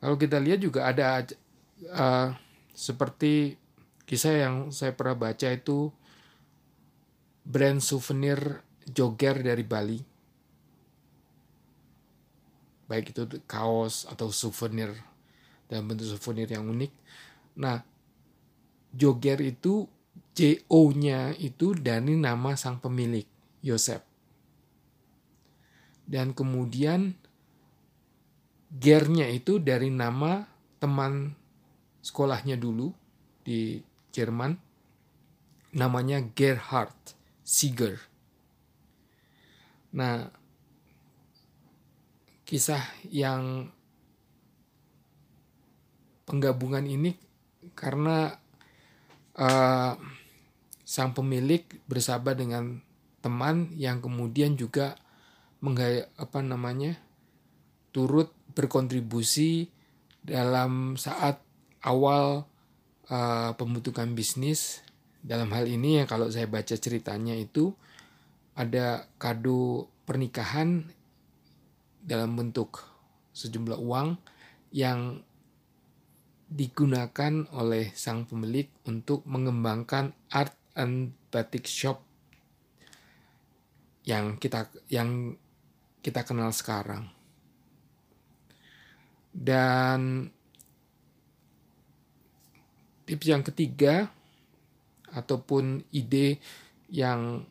kalau 0.00 0.16
kita 0.16 0.40
lihat 0.40 0.64
juga 0.64 0.88
ada 0.88 1.26
uh, 1.90 2.32
seperti 2.72 3.54
kisah 4.08 4.34
yang 4.48 4.54
saya 4.72 4.96
pernah 4.96 5.14
baca 5.14 5.48
itu 5.52 5.92
brand 7.44 7.78
souvenir 7.78 8.64
jogger 8.88 9.44
dari 9.44 9.62
Bali. 9.62 10.00
Baik 12.90 13.14
itu 13.14 13.22
kaos 13.46 14.08
atau 14.10 14.34
souvenir 14.34 15.09
dalam 15.70 15.86
bentuk 15.86 16.10
souvenir 16.10 16.50
yang 16.50 16.66
unik. 16.66 16.92
Nah, 17.62 17.78
Joger 18.90 19.38
itu 19.38 19.86
JO-nya 20.34 21.38
itu 21.38 21.78
dari 21.78 22.18
nama 22.18 22.58
sang 22.58 22.82
pemilik, 22.82 23.22
Yosep. 23.62 24.02
Dan 26.10 26.34
kemudian 26.34 27.14
Gernya 28.70 29.26
itu 29.30 29.58
dari 29.62 29.90
nama 29.90 30.46
teman 30.78 31.34
sekolahnya 32.02 32.54
dulu 32.54 32.94
di 33.42 33.82
Jerman, 34.14 34.54
namanya 35.74 36.22
Gerhard 36.34 36.94
Sieger. 37.42 37.98
Nah, 39.90 40.30
kisah 42.46 42.82
yang 43.10 43.74
penggabungan 46.30 46.86
ini 46.86 47.18
karena 47.74 48.38
uh, 49.34 49.98
sang 50.86 51.10
pemilik 51.10 51.66
bersahabat 51.90 52.38
dengan 52.38 52.78
teman 53.18 53.74
yang 53.74 53.98
kemudian 53.98 54.54
juga 54.54 54.94
menggaya 55.58 56.06
apa 56.14 56.38
namanya 56.38 56.94
turut 57.90 58.30
berkontribusi 58.54 59.68
dalam 60.22 60.94
saat 60.94 61.42
awal 61.82 62.46
uh, 63.10 63.50
pembentukan 63.58 64.14
bisnis. 64.14 64.86
Dalam 65.20 65.52
hal 65.52 65.68
ini 65.68 66.00
ya 66.00 66.04
kalau 66.08 66.32
saya 66.32 66.48
baca 66.48 66.72
ceritanya 66.80 67.36
itu 67.36 67.76
ada 68.56 69.04
kado 69.20 69.92
pernikahan 70.08 70.88
dalam 72.00 72.40
bentuk 72.40 72.80
sejumlah 73.36 73.76
uang 73.76 74.16
yang 74.72 75.20
digunakan 76.50 77.46
oleh 77.54 77.94
sang 77.94 78.26
pemilik 78.26 78.66
untuk 78.90 79.22
mengembangkan 79.22 80.10
art 80.34 80.58
and 80.74 81.14
batik 81.30 81.70
shop 81.70 82.02
yang 84.02 84.34
kita 84.42 84.66
yang 84.90 85.38
kita 86.02 86.26
kenal 86.26 86.50
sekarang. 86.50 87.06
Dan 89.30 90.26
tips 93.06 93.26
yang 93.30 93.46
ketiga 93.46 94.10
ataupun 95.14 95.86
ide 95.94 96.42
yang 96.90 97.46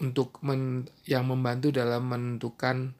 untuk 0.00 0.40
men, 0.40 0.88
yang 1.04 1.28
membantu 1.28 1.68
dalam 1.68 2.08
menentukan 2.08 2.96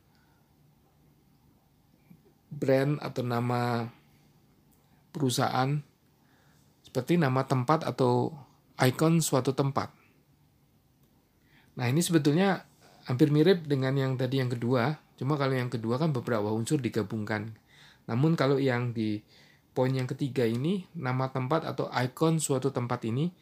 brand 2.53 3.01
atau 3.01 3.25
nama 3.25 3.89
perusahaan 5.13 5.81
seperti 6.85 7.17
nama 7.17 7.49
tempat 7.49 7.89
atau 7.89 8.37
ikon 8.77 9.25
suatu 9.25 9.57
tempat. 9.57 9.89
Nah, 11.81 11.89
ini 11.89 12.05
sebetulnya 12.05 12.69
hampir 13.09 13.33
mirip 13.33 13.65
dengan 13.65 13.97
yang 13.97 14.21
tadi 14.21 14.45
yang 14.45 14.53
kedua, 14.53 15.01
cuma 15.17 15.41
kalau 15.41 15.57
yang 15.57 15.73
kedua 15.73 15.97
kan 15.97 16.13
beberapa 16.13 16.53
unsur 16.53 16.85
digabungkan. 16.85 17.57
Namun 18.05 18.37
kalau 18.37 18.61
yang 18.61 18.93
di 18.93 19.25
poin 19.73 19.89
yang 19.89 20.05
ketiga 20.05 20.45
ini, 20.45 20.85
nama 20.93 21.33
tempat 21.33 21.65
atau 21.65 21.89
ikon 21.89 22.37
suatu 22.45 22.69
tempat 22.69 23.09
ini, 23.09 23.33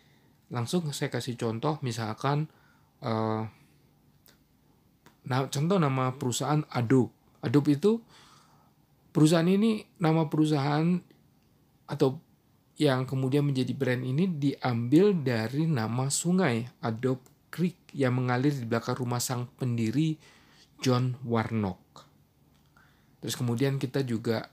langsung 0.51 0.87
saya 0.95 1.11
kasih 1.11 1.35
contoh 1.39 1.79
misalkan 1.83 2.51
uh, 3.03 3.47
nah, 5.27 5.47
contoh 5.51 5.79
nama 5.79 6.15
perusahaan 6.15 6.63
Adobe. 6.71 7.11
Adobe 7.43 7.75
itu 7.75 7.99
perusahaan 9.11 9.47
ini 9.47 9.85
nama 9.99 10.27
perusahaan 10.31 10.99
atau 11.91 12.23
yang 12.81 13.05
kemudian 13.05 13.45
menjadi 13.45 13.77
brand 13.77 14.01
ini 14.01 14.25
diambil 14.25 15.13
dari 15.13 15.69
nama 15.69 16.09
sungai 16.09 16.65
Adobe 16.81 17.29
Creek 17.51 17.93
yang 17.93 18.17
mengalir 18.17 18.55
di 18.55 18.65
belakang 18.65 18.97
rumah 18.97 19.21
sang 19.21 19.51
pendiri 19.59 20.17
John 20.81 21.19
Warnock. 21.27 22.09
Terus 23.21 23.37
kemudian 23.37 23.77
kita 23.77 24.01
juga 24.01 24.49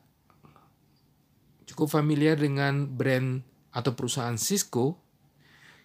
cukup 1.70 1.88
familiar 1.88 2.36
dengan 2.36 2.84
brand 2.90 3.40
atau 3.72 3.96
perusahaan 3.96 4.36
Cisco 4.36 5.00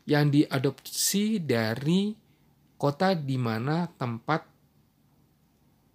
yang 0.08 0.34
diadopsi 0.34 1.38
dari 1.38 2.16
kota 2.74 3.14
di 3.14 3.38
mana 3.38 3.86
tempat 3.86 4.42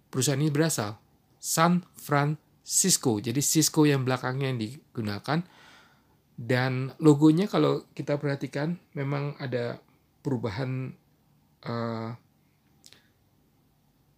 perusahaan 0.08 0.40
ini 0.40 0.48
berasal, 0.48 0.96
San 1.36 1.84
Francisco 1.92 2.47
Cisco. 2.68 3.16
Jadi 3.16 3.40
Cisco 3.40 3.88
yang 3.88 4.04
belakangnya 4.04 4.52
yang 4.52 4.60
digunakan 4.60 5.40
dan 6.36 6.92
logonya 7.00 7.48
kalau 7.48 7.88
kita 7.96 8.20
perhatikan 8.20 8.76
memang 8.92 9.40
ada 9.40 9.80
perubahan 10.20 10.92
uh, 11.64 12.12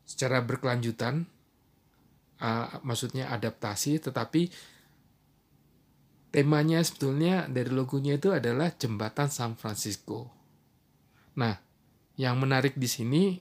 secara 0.03 0.43
berkelanjutan, 0.43 1.31
uh, 2.43 2.83
maksudnya 2.83 3.31
adaptasi, 3.31 4.03
tetapi 4.03 4.51
temanya 6.35 6.83
sebetulnya 6.83 7.47
dari 7.47 7.71
logonya 7.71 8.19
itu 8.19 8.35
adalah 8.35 8.75
jembatan 8.75 9.31
San 9.31 9.55
Francisco. 9.55 10.27
Nah, 11.39 11.55
yang 12.19 12.43
menarik 12.43 12.75
di 12.75 12.91
sini 12.91 13.39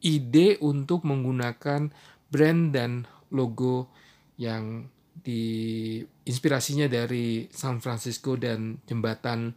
ide 0.00 0.56
untuk 0.64 1.04
menggunakan 1.04 1.92
brand 2.32 2.62
dan 2.72 3.04
logo 3.30 4.05
yang 4.36 4.88
di 5.16 5.98
inspirasinya 6.28 6.86
dari 6.86 7.48
San 7.48 7.80
Francisco 7.80 8.36
dan 8.36 8.78
jembatan 8.84 9.56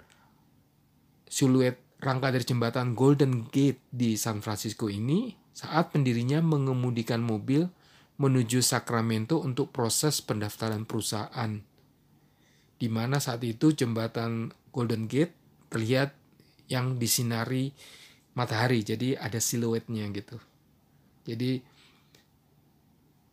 siluet 1.27 1.77
rangka 1.99 2.31
dari 2.31 2.47
jembatan 2.47 2.95
Golden 2.95 3.51
Gate 3.51 3.83
di 3.91 4.15
San 4.15 4.39
Francisco 4.39 4.87
ini 4.87 5.35
saat 5.51 5.91
pendirinya 5.91 6.39
mengemudikan 6.39 7.19
mobil 7.19 7.67
menuju 8.19 8.63
Sacramento 8.63 9.39
untuk 9.43 9.71
proses 9.75 10.23
pendaftaran 10.23 10.87
perusahaan. 10.87 11.59
Di 12.79 12.87
mana 12.87 13.19
saat 13.19 13.43
itu 13.43 13.75
jembatan 13.75 14.55
Golden 14.71 15.07
Gate 15.11 15.35
terlihat 15.67 16.15
yang 16.71 16.95
disinari 16.95 17.75
matahari, 18.35 18.83
jadi 18.83 19.19
ada 19.19 19.39
siluetnya 19.43 20.07
gitu. 20.15 20.39
Jadi 21.27 21.59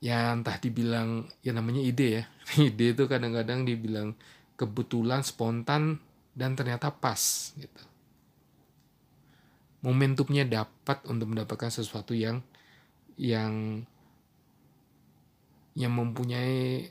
ya 0.00 0.32
entah 0.32 0.56
dibilang 0.61 1.26
ya 1.40 1.52
namanya 1.56 1.82
ide 1.82 2.22
ya. 2.22 2.24
Ide 2.70 2.94
itu 2.94 3.04
kadang-kadang 3.11 3.66
dibilang 3.66 4.14
kebetulan 4.54 5.26
spontan 5.26 5.98
dan 6.37 6.54
ternyata 6.54 6.92
pas 6.92 7.52
gitu. 7.56 7.82
Momentumnya 9.82 10.44
dapat 10.46 11.04
untuk 11.09 11.32
mendapatkan 11.32 11.70
sesuatu 11.70 12.16
yang 12.16 12.40
yang 13.16 13.85
yang 15.76 15.92
mempunyai 15.92 16.88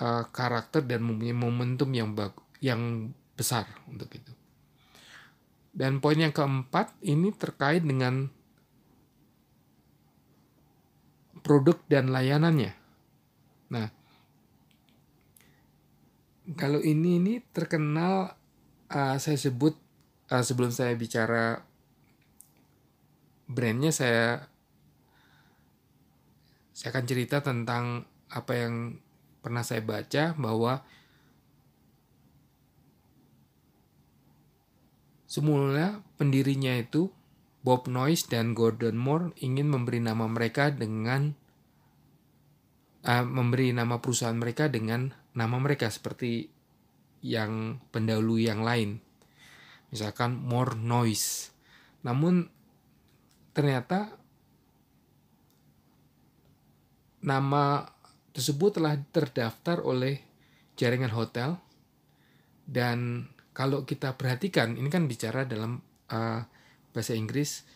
uh, 0.00 0.24
karakter 0.32 0.80
dan 0.84 1.04
mempunyai 1.04 1.36
momentum 1.36 1.92
yang 1.92 2.16
bagus 2.16 2.40
yang 2.60 3.12
besar 3.36 3.64
untuk 3.88 4.08
itu. 4.12 4.32
Dan 5.72 6.02
poin 6.02 6.18
yang 6.18 6.34
keempat 6.34 6.92
ini 7.00 7.32
terkait 7.32 7.80
dengan 7.80 8.28
produk 11.50 11.82
dan 11.90 12.14
layanannya. 12.14 12.78
Nah, 13.74 13.90
kalau 16.54 16.78
ini 16.78 17.18
ini 17.18 17.34
terkenal 17.50 18.38
uh, 18.86 19.18
saya 19.18 19.34
sebut 19.34 19.74
uh, 20.30 20.46
sebelum 20.46 20.70
saya 20.70 20.94
bicara 20.94 21.66
brandnya 23.50 23.90
saya 23.90 24.46
saya 26.70 26.94
akan 26.94 27.06
cerita 27.10 27.42
tentang 27.42 28.06
apa 28.30 28.52
yang 28.54 29.02
pernah 29.42 29.66
saya 29.66 29.82
baca 29.82 30.38
bahwa 30.38 30.86
semula 35.26 35.98
pendirinya 36.14 36.78
itu 36.78 37.10
Bob 37.66 37.90
Noyce 37.90 38.30
dan 38.30 38.54
Gordon 38.54 38.94
Moore 38.94 39.34
ingin 39.42 39.66
memberi 39.66 39.98
nama 39.98 40.30
mereka 40.30 40.70
dengan 40.70 41.39
uh, 43.06 43.24
memberi 43.24 43.72
nama 43.72 44.00
perusahaan 44.00 44.36
mereka 44.36 44.68
dengan 44.68 45.12
nama 45.36 45.56
mereka 45.60 45.88
seperti 45.88 46.50
yang 47.20 47.78
pendahulu 47.92 48.40
yang 48.40 48.64
lain. 48.64 49.00
Misalkan 49.92 50.38
More 50.38 50.78
Noise. 50.78 51.52
Namun 52.06 52.48
ternyata 53.52 54.16
nama 57.20 57.84
tersebut 58.32 58.80
telah 58.80 58.96
terdaftar 59.12 59.84
oleh 59.84 60.24
jaringan 60.80 61.12
hotel 61.12 61.60
dan 62.64 63.28
kalau 63.52 63.84
kita 63.84 64.16
perhatikan 64.16 64.78
ini 64.80 64.88
kan 64.88 65.04
bicara 65.04 65.44
dalam 65.44 65.84
uh, 66.08 66.40
bahasa 66.94 67.12
Inggris 67.12 67.66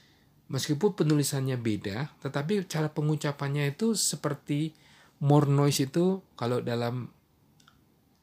meskipun 0.49 0.97
penulisannya 0.97 1.61
beda 1.61 2.15
tetapi 2.25 2.65
cara 2.65 2.89
pengucapannya 2.89 3.75
itu 3.77 3.93
seperti 3.93 4.73
more 5.20 5.46
noise 5.46 5.85
itu 5.85 6.22
kalau 6.35 6.64
dalam 6.64 7.11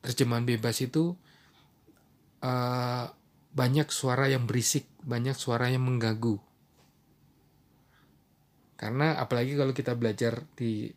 terjemahan 0.01 0.43
bebas 0.43 0.81
itu 0.81 1.13
uh, 2.41 3.05
banyak 3.51 3.87
suara 3.91 4.31
yang 4.31 4.47
berisik 4.49 4.87
banyak 5.03 5.35
suara 5.37 5.69
yang 5.69 5.85
mengganggu 5.85 6.39
karena 8.79 9.21
apalagi 9.21 9.53
kalau 9.53 9.75
kita 9.77 9.93
belajar 9.93 10.41
di 10.57 10.89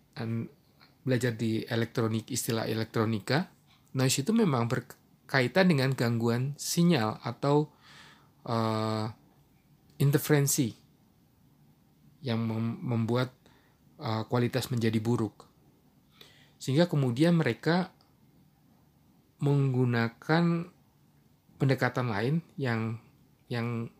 belajar 1.05 1.37
di 1.37 1.61
elektronik 1.69 2.33
istilah 2.33 2.65
elektronika 2.65 3.53
noise 3.93 4.25
itu 4.25 4.33
memang 4.33 4.67
berkaitan 4.67 5.69
dengan 5.69 5.93
gangguan 5.93 6.57
sinyal 6.57 7.21
atau 7.21 7.69
uh, 8.49 9.07
interferensi 10.01 10.75
yang 12.25 12.41
membuat 12.81 13.29
uh, 14.01 14.25
kualitas 14.25 14.73
menjadi 14.73 14.97
buruk. 14.97 15.45
Sehingga 16.65 16.89
kemudian 16.89 17.37
mereka 17.37 17.93
menggunakan 19.45 20.65
pendekatan 21.61 22.09
lain 22.09 22.41
yang 22.57 22.97
yang 23.53 23.93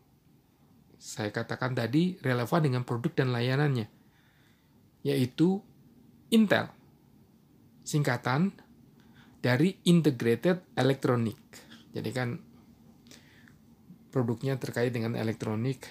saya 0.97 1.29
katakan 1.29 1.77
tadi 1.77 2.17
relevan 2.25 2.65
dengan 2.65 2.81
produk 2.81 3.13
dan 3.13 3.29
layanannya. 3.29 3.85
yaitu 5.05 5.61
Intel. 6.33 6.73
Singkatan 7.85 8.57
dari 9.45 9.77
Integrated 9.85 10.65
Electronic. 10.73 11.37
Jadi 11.93 12.09
kan 12.09 12.41
produknya 14.09 14.57
terkait 14.57 14.89
dengan 14.89 15.13
elektronik, 15.13 15.85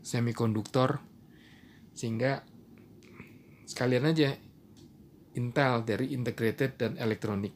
semikonduktor, 0.00 1.04
sehingga 1.92 2.40
sekalian 3.68 4.08
aja 4.08 4.40
Intel 5.34 5.82
dari 5.82 6.14
Integrated 6.14 6.78
dan 6.78 6.92
Electronic. 6.98 7.54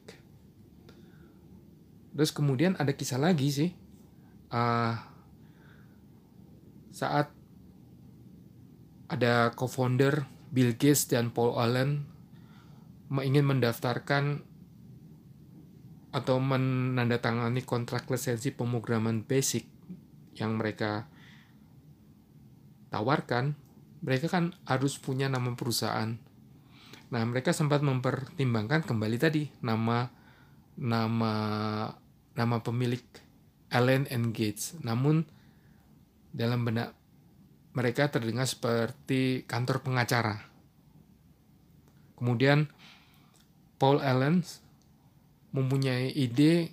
Terus 2.15 2.31
kemudian 2.35 2.75
ada 2.75 2.91
kisah 2.91 3.19
lagi 3.19 3.47
sih, 3.47 3.69
uh, 4.51 4.93
saat 6.91 7.31
ada 9.09 9.55
co-founder 9.55 10.27
Bill 10.51 10.75
Gates 10.75 11.09
dan 11.09 11.31
Paul 11.31 11.57
Allen 11.57 12.05
ingin 13.09 13.45
mendaftarkan 13.47 14.45
atau 16.09 16.37
menandatangani 16.41 17.61
kontrak 17.65 18.09
lisensi 18.09 18.53
pemrograman 18.53 19.25
basic 19.25 19.65
yang 20.37 20.57
mereka 20.57 21.05
tawarkan, 22.89 23.53
mereka 24.01 24.29
kan 24.29 24.57
harus 24.65 24.97
punya 24.97 25.29
nama 25.29 25.53
perusahaan. 25.53 26.17
Nah, 27.09 27.25
mereka 27.25 27.49
sempat 27.53 27.81
mempertimbangkan 27.81 28.85
kembali 28.85 29.17
tadi 29.17 29.49
nama 29.65 30.09
nama 30.77 31.33
nama 32.37 32.57
pemilik 32.61 33.01
Allen 33.73 34.05
and 34.13 34.29
Gates. 34.33 34.77
Namun 34.85 35.25
dalam 36.29 36.61
benak 36.65 36.93
mereka 37.73 38.13
terdengar 38.13 38.45
seperti 38.45 39.45
kantor 39.49 39.81
pengacara. 39.81 40.45
Kemudian 42.17 42.69
Paul 43.79 44.03
Allen 44.03 44.43
mempunyai 45.55 46.13
ide 46.13 46.69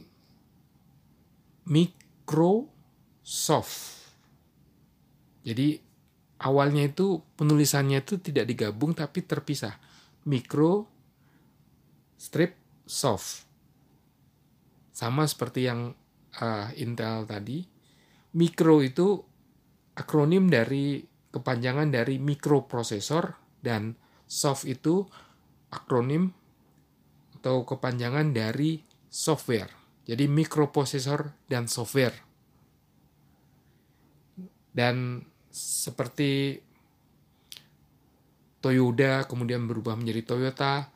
Microsoft. 1.66 2.75
Jadi 5.46 5.79
awalnya 6.42 6.83
itu 6.90 7.22
penulisannya 7.38 8.03
itu 8.03 8.18
tidak 8.18 8.51
digabung 8.51 8.92
tapi 8.92 9.22
terpisah. 9.22 9.86
Micro 10.26 10.86
strip 12.18 12.58
soft. 12.82 13.46
Sama 14.90 15.28
seperti 15.28 15.68
yang 15.68 15.92
uh, 16.40 16.68
Intel 16.74 17.28
tadi. 17.28 17.62
Micro 18.36 18.82
itu 18.82 19.20
akronim 19.96 20.50
dari 20.50 21.00
kepanjangan 21.32 21.88
dari 21.92 22.16
mikroprosesor 22.20 23.36
dan 23.60 23.96
soft 24.24 24.64
itu 24.68 25.04
akronim 25.72 26.32
atau 27.40 27.62
kepanjangan 27.62 28.32
dari 28.34 28.82
software. 29.06 29.70
Jadi 30.06 30.26
mikroprosesor 30.26 31.48
dan 31.48 31.70
software. 31.70 32.16
Dan 34.76 35.24
seperti 35.50 36.60
Toyota 38.66 39.22
kemudian 39.31 39.70
berubah 39.70 39.94
menjadi 39.94 40.26
Toyota, 40.26 40.90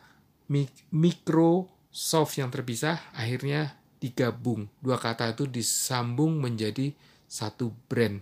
Microsoft 0.90 2.34
yang 2.34 2.50
terpisah 2.50 2.98
akhirnya 3.14 3.78
digabung. 4.02 4.66
Dua 4.82 4.98
kata 4.98 5.30
itu 5.30 5.46
disambung 5.46 6.42
menjadi 6.42 6.90
satu 7.30 7.70
brand 7.86 8.18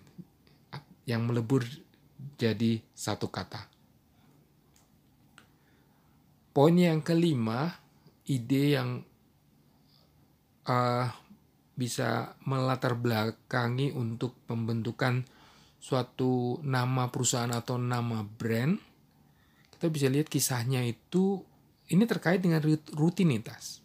yang 1.09 1.25
melebur 1.25 1.65
jadi 2.37 2.85
satu 2.93 3.33
kata. 3.33 3.65
Poin 6.53 6.77
yang 6.77 7.01
kelima, 7.01 7.73
ide 8.29 8.77
yang 8.77 9.01
uh, 10.69 11.09
bisa 11.73 12.37
melatar 12.45 12.99
belakangi 12.99 13.97
untuk 13.97 14.37
pembentukan 14.45 15.25
suatu 15.79 16.59
nama 16.67 17.09
perusahaan 17.09 17.55
atau 17.55 17.79
nama 17.79 18.27
brand, 18.27 18.77
kita 19.79 19.95
bisa 19.95 20.11
lihat 20.11 20.27
kisahnya 20.27 20.83
itu 20.83 21.47
ini 21.87 22.03
terkait 22.03 22.43
dengan 22.43 22.59
rutinitas. 22.99 23.79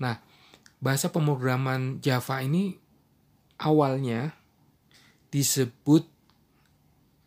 Nah, 0.00 0.24
bahasa 0.80 1.12
pemrograman 1.12 2.00
Java 2.00 2.40
ini 2.40 2.80
awalnya 3.60 4.32
disebut 5.28 6.08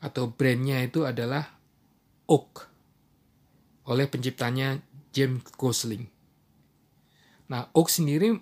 atau 0.02 0.34
brandnya 0.34 0.82
itu 0.82 1.06
adalah 1.06 1.54
Oak 2.26 2.66
oleh 3.86 4.10
penciptanya 4.10 4.82
James 5.14 5.46
Gosling. 5.54 6.10
Nah, 7.54 7.70
oak 7.74 7.90
sendiri 7.90 8.38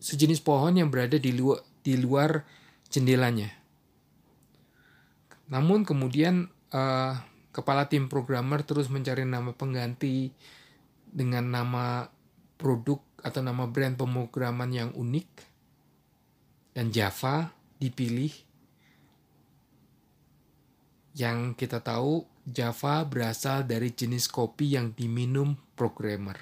sejenis 0.00 0.44
pohon 0.44 0.76
yang 0.76 0.92
berada 0.92 1.16
di 1.16 1.32
luar, 1.36 1.60
di 1.84 1.96
luar 1.96 2.44
jendelanya. 2.88 3.48
Namun 5.52 5.84
kemudian 5.84 6.48
uh, 6.72 7.16
kepala 7.58 7.90
tim 7.90 8.06
programmer 8.06 8.62
terus 8.62 8.86
mencari 8.86 9.26
nama 9.26 9.50
pengganti 9.50 10.30
dengan 11.10 11.50
nama 11.50 12.06
produk 12.54 13.02
atau 13.18 13.42
nama 13.42 13.66
brand 13.66 13.98
pemrograman 13.98 14.70
yang 14.70 14.90
unik. 14.94 15.28
Dan 16.78 16.94
Java 16.94 17.50
dipilih. 17.82 18.30
Yang 21.18 21.58
kita 21.58 21.82
tahu 21.82 22.22
Java 22.46 23.02
berasal 23.02 23.66
dari 23.66 23.90
jenis 23.90 24.30
kopi 24.30 24.78
yang 24.78 24.94
diminum 24.94 25.58
programmer. 25.74 26.38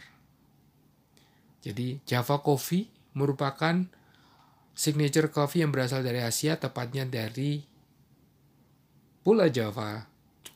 Jadi 1.65 2.05
Java 2.05 2.45
Coffee 2.45 2.93
merupakan 3.17 3.89
signature 4.77 5.33
coffee 5.33 5.65
yang 5.65 5.73
berasal 5.73 6.05
dari 6.05 6.21
Asia, 6.21 6.61
tepatnya 6.61 7.09
dari 7.09 7.65
Pulau 9.25 9.49
Jawa, 9.49 10.05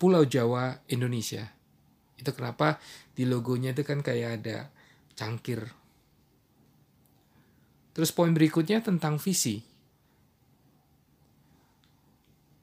Pulau 0.01 0.25
Jawa, 0.25 0.81
Indonesia. 0.89 1.45
Itu 2.17 2.33
kenapa 2.33 2.81
di 3.13 3.29
logonya 3.29 3.77
itu 3.77 3.85
kan 3.85 4.01
kayak 4.01 4.41
ada 4.41 4.73
cangkir. 5.13 5.61
Terus 7.93 8.09
poin 8.17 8.33
berikutnya 8.33 8.81
tentang 8.81 9.21
visi. 9.21 9.61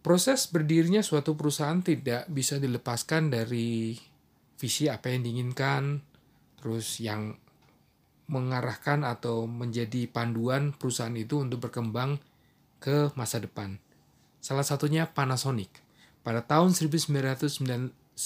Proses 0.01 0.49
berdirinya 0.49 1.05
suatu 1.05 1.37
perusahaan 1.37 1.77
tidak 1.83 2.25
bisa 2.31 2.57
dilepaskan 2.57 3.29
dari 3.29 3.93
visi 4.57 4.89
apa 4.89 5.13
yang 5.13 5.21
diinginkan, 5.21 6.01
terus 6.57 6.97
yang 7.03 7.37
mengarahkan 8.27 9.05
atau 9.05 9.45
menjadi 9.45 10.09
panduan 10.09 10.73
perusahaan 10.73 11.13
itu 11.13 11.43
untuk 11.43 11.69
berkembang 11.69 12.17
ke 12.81 13.13
masa 13.13 13.37
depan. 13.37 13.77
Salah 14.41 14.63
satunya 14.63 15.11
Panasonic. 15.11 15.86
Pada 16.27 16.43
tahun 16.43 16.75
1955 16.75 18.19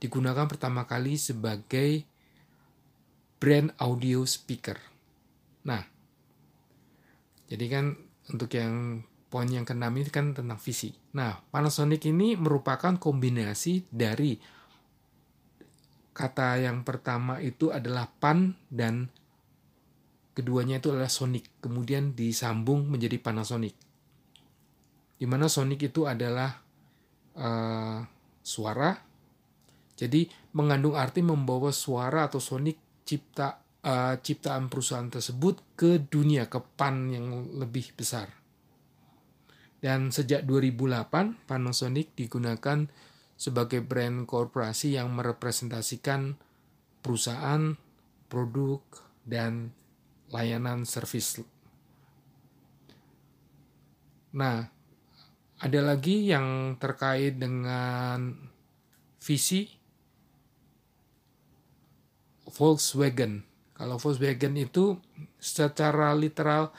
digunakan 0.00 0.46
pertama 0.48 0.88
kali 0.88 1.20
sebagai 1.20 2.00
brand 3.36 3.76
audio 3.76 4.24
speaker. 4.24 4.80
Nah, 5.68 5.84
jadi 7.52 7.68
kan 7.68 7.92
untuk 8.32 8.56
yang 8.56 9.04
poin 9.28 9.52
yang 9.52 9.68
keenam 9.68 9.92
ini 10.00 10.08
kan 10.08 10.32
tentang 10.32 10.56
visi. 10.56 10.96
Nah, 11.12 11.44
Panasonic 11.52 12.08
ini 12.08 12.40
merupakan 12.40 12.96
kombinasi 12.96 13.84
dari 13.92 14.40
kata 16.16 16.56
yang 16.56 16.88
pertama 16.88 17.36
itu 17.44 17.68
adalah 17.68 18.08
pan 18.08 18.56
dan 18.72 19.12
keduanya 20.32 20.80
itu 20.80 20.88
adalah 20.88 21.12
sonic. 21.12 21.60
Kemudian 21.60 22.16
disambung 22.16 22.88
menjadi 22.88 23.20
Panasonic. 23.20 23.85
Di 25.16 25.24
mana 25.24 25.48
sonic 25.48 25.88
itu 25.88 26.04
adalah 26.04 26.52
uh, 27.36 27.98
suara. 28.44 28.92
Jadi 29.96 30.28
mengandung 30.52 30.92
arti 30.92 31.24
membawa 31.24 31.72
suara 31.72 32.28
atau 32.28 32.36
sonic 32.36 33.04
cipta 33.08 33.64
uh, 33.80 34.14
ciptaan 34.20 34.68
perusahaan 34.68 35.08
tersebut 35.08 35.78
ke 35.78 36.04
dunia 36.04 36.50
ke 36.52 36.60
pan 36.76 37.08
yang 37.08 37.56
lebih 37.56 37.96
besar. 37.96 38.28
Dan 39.80 40.10
sejak 40.10 40.42
2008, 40.48 41.46
Panasonic 41.46 42.16
digunakan 42.16 42.88
sebagai 43.36 43.84
brand 43.84 44.24
korporasi 44.24 44.96
yang 44.96 45.12
merepresentasikan 45.12 46.34
perusahaan, 47.04 47.76
produk, 48.26 48.82
dan 49.22 49.70
layanan 50.32 50.88
servis. 50.88 51.44
Nah, 54.34 54.75
ada 55.56 55.80
lagi 55.80 56.28
yang 56.28 56.76
terkait 56.76 57.40
dengan 57.40 58.36
visi 59.24 59.72
Volkswagen. 62.46 63.44
Kalau 63.72 63.96
Volkswagen 63.96 64.56
itu 64.56 65.00
secara 65.40 66.12
literal 66.12 66.72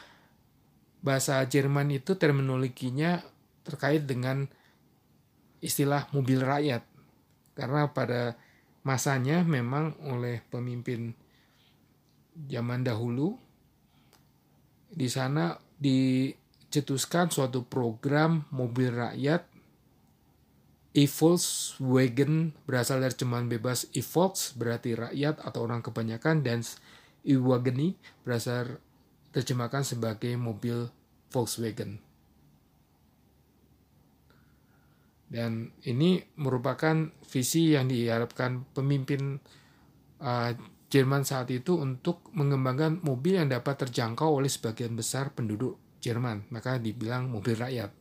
bahasa 1.02 1.42
Jerman 1.46 1.94
itu 1.94 2.18
terminologinya 2.18 3.22
terkait 3.66 4.06
dengan 4.06 4.50
istilah 5.62 6.10
mobil 6.14 6.42
rakyat. 6.42 6.84
karena 7.58 7.90
pada 7.90 8.38
masanya 8.86 9.42
memang 9.42 9.98
oleh 10.06 10.46
pemimpin 10.54 11.10
zaman 12.46 12.86
dahulu 12.86 13.34
di 14.94 15.10
sana 15.10 15.58
dicetuskan 16.68 17.32
suatu 17.32 17.64
program 17.64 18.44
mobil 18.52 18.92
rakyat 18.92 19.48
E-Volkswagen 20.98 22.58
berasal 22.66 23.06
dari 23.06 23.14
cuman 23.14 23.46
bebas 23.46 23.86
E-Volks 23.94 24.58
berarti 24.58 24.98
rakyat 24.98 25.40
atau 25.46 25.64
orang 25.64 25.86
kebanyakan 25.86 26.42
dan 26.42 26.66
E-Wageni 27.22 27.94
berasal 28.26 28.82
terjemahkan 29.30 29.86
sebagai 29.86 30.34
mobil 30.36 30.90
Volkswagen. 31.30 32.02
Dan 35.28 35.70
ini 35.86 36.24
merupakan 36.40 37.14
visi 37.30 37.78
yang 37.78 37.92
diharapkan 37.92 38.64
pemimpin 38.74 39.38
uh, 40.24 40.52
Jerman 40.88 41.28
saat 41.28 41.52
itu 41.52 41.76
untuk 41.78 42.32
mengembangkan 42.32 43.04
mobil 43.04 43.44
yang 43.44 43.52
dapat 43.52 43.86
terjangkau 43.86 44.40
oleh 44.40 44.48
sebagian 44.48 44.96
besar 44.96 45.36
penduduk 45.36 45.87
Jerman, 46.08 46.48
maka 46.48 46.80
dibilang 46.80 47.28
mobil 47.28 47.60
rakyat. 47.60 47.92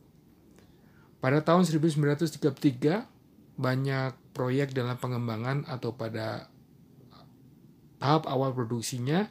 Pada 1.19 1.43
tahun 1.43 1.67
1933, 1.67 3.03
banyak 3.59 4.11
proyek 4.31 4.71
dalam 4.71 4.95
pengembangan 4.95 5.67
atau 5.67 5.91
pada 5.91 6.47
tahap 7.99 8.29
awal 8.31 8.55
produksinya, 8.55 9.27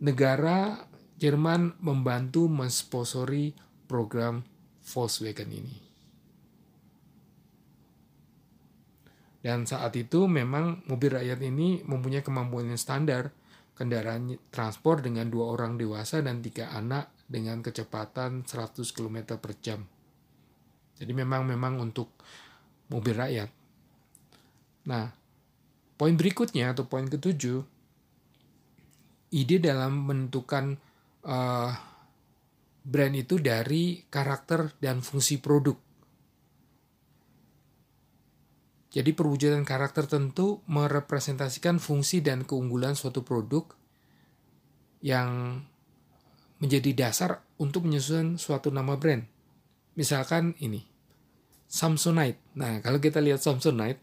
negara 0.00 0.88
Jerman 1.20 1.76
membantu 1.84 2.48
mensponsori 2.48 3.52
program 3.84 4.40
Volkswagen 4.80 5.52
ini. 5.52 5.76
Dan 9.40 9.64
saat 9.64 9.96
itu 9.96 10.28
memang 10.28 10.84
mobil 10.88 11.16
rakyat 11.16 11.40
ini 11.44 11.84
mempunyai 11.84 12.24
kemampuan 12.24 12.72
yang 12.72 12.80
standar, 12.80 13.32
kendaraan 13.80 14.36
transport 14.52 15.00
dengan 15.00 15.32
dua 15.32 15.56
orang 15.56 15.80
dewasa 15.80 16.20
dan 16.20 16.44
tiga 16.44 16.68
anak 16.76 17.08
dengan 17.24 17.64
kecepatan 17.64 18.44
100 18.44 18.84
km 18.92 19.40
per 19.40 19.56
jam. 19.64 19.80
Jadi 21.00 21.16
memang 21.16 21.48
memang 21.48 21.80
untuk 21.80 22.12
mobil 22.92 23.16
rakyat. 23.16 23.48
Nah, 24.84 25.08
poin 25.96 26.12
berikutnya 26.12 26.76
atau 26.76 26.84
poin 26.84 27.08
ketujuh, 27.08 27.64
ide 29.32 29.56
dalam 29.64 30.04
menentukan 30.04 30.76
uh, 31.24 31.72
brand 32.84 33.16
itu 33.16 33.40
dari 33.40 34.04
karakter 34.12 34.76
dan 34.76 35.00
fungsi 35.00 35.40
produk. 35.40 35.89
Jadi 38.90 39.14
perwujudan 39.14 39.62
karakter 39.62 40.10
tentu 40.10 40.66
merepresentasikan 40.66 41.78
fungsi 41.78 42.18
dan 42.26 42.42
keunggulan 42.42 42.98
suatu 42.98 43.22
produk 43.22 43.70
yang 44.98 45.62
menjadi 46.58 47.06
dasar 47.06 47.46
untuk 47.56 47.86
menyusun 47.86 48.36
suatu 48.36 48.74
nama 48.74 48.98
brand. 48.98 49.22
Misalkan 49.94 50.58
ini, 50.58 50.90
Samsonite. 51.70 52.42
Nah, 52.58 52.82
kalau 52.82 52.98
kita 52.98 53.22
lihat 53.22 53.38
Samsonite, 53.38 54.02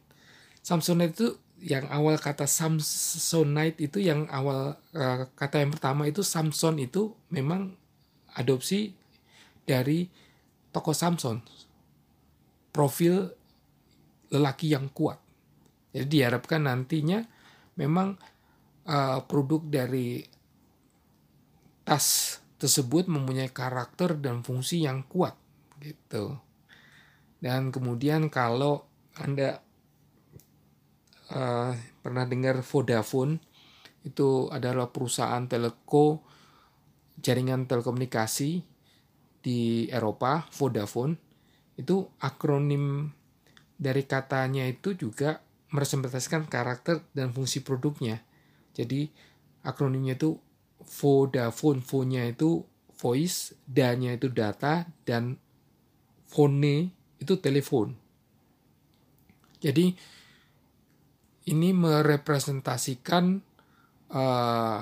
Samsonite 0.63 1.13
itu 1.19 1.27
yang 1.61 1.89
awal 1.89 2.21
kata 2.21 2.45
Samsonite 2.45 3.81
itu 3.81 3.97
yang 3.97 4.29
awal 4.29 4.77
uh, 4.93 5.25
kata 5.33 5.65
yang 5.65 5.73
pertama 5.73 6.05
itu 6.05 6.21
Samson 6.21 6.77
itu 6.77 7.17
memang 7.33 7.73
adopsi 8.37 8.93
dari 9.65 10.05
toko 10.69 10.93
Samson. 10.93 11.41
Profil 12.69 13.33
lelaki 14.31 14.73
yang 14.73 14.91
kuat. 14.91 15.19
Jadi 15.91 16.07
diharapkan 16.19 16.67
nantinya 16.67 17.23
memang 17.79 18.17
uh, 18.85 19.19
produk 19.23 19.61
dari 19.65 20.21
tas 21.87 22.37
tersebut 22.59 23.07
mempunyai 23.07 23.53
karakter 23.53 24.17
dan 24.19 24.43
fungsi 24.43 24.83
yang 24.83 25.05
kuat 25.07 25.37
gitu. 25.79 26.35
Dan 27.37 27.69
kemudian 27.69 28.27
kalau 28.33 28.89
Anda 29.21 29.61
uh, 31.31 31.71
pernah 32.01 32.25
dengar 32.25 32.65
Vodafone 32.65 33.37
itu 34.03 34.49
adalah 34.49 34.89
perusahaan 34.89 35.45
telco 35.45 36.25
jaringan 37.17 37.65
telekomunikasi 37.65 38.61
di 39.41 39.87
Eropa, 39.87 40.45
Vodafone 40.53 41.15
itu 41.77 42.09
akronim 42.19 43.13
dari 43.77 44.03
katanya 44.09 44.65
itu 44.65 44.97
juga 44.97 45.39
merepresentasikan 45.69 46.49
karakter 46.49 47.05
dan 47.13 47.29
fungsi 47.29 47.61
produknya. 47.61 48.21
Jadi 48.73 49.09
akronimnya 49.63 50.17
itu 50.17 50.37
Vodafone, 50.77 51.81
vo-nya 51.83 52.29
itu 52.29 52.63
voice, 52.97 53.53
da-nya 53.65 54.15
itu 54.15 54.29
data, 54.31 54.87
dan 55.03 55.37
phone 56.29 56.93
itu 57.17 57.33
telepon. 57.41 57.97
Jadi 59.57 59.93
ini 61.47 61.69
merepresentasikan 61.73 63.41
uh, 64.13 64.79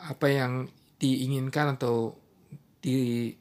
apa 0.00 0.26
yang 0.28 0.68
diinginkan 1.00 1.80
atau 1.80 2.14
di 2.84 3.32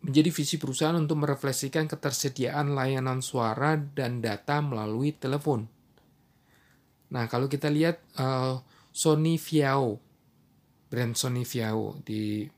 menjadi 0.00 0.30
visi 0.32 0.56
perusahaan 0.56 0.96
untuk 0.96 1.20
merefleksikan 1.20 1.84
ketersediaan 1.84 2.72
layanan 2.72 3.20
suara 3.20 3.76
dan 3.76 4.24
data 4.24 4.64
melalui 4.64 5.12
telepon. 5.12 5.68
Nah, 7.10 7.28
kalau 7.28 7.50
kita 7.50 7.68
lihat 7.68 8.00
uh, 8.16 8.62
Sony 8.94 9.36
Viao, 9.36 9.98
brand 10.88 11.12
Sony 11.12 11.44
Viao 11.44 12.00
di 12.00 12.48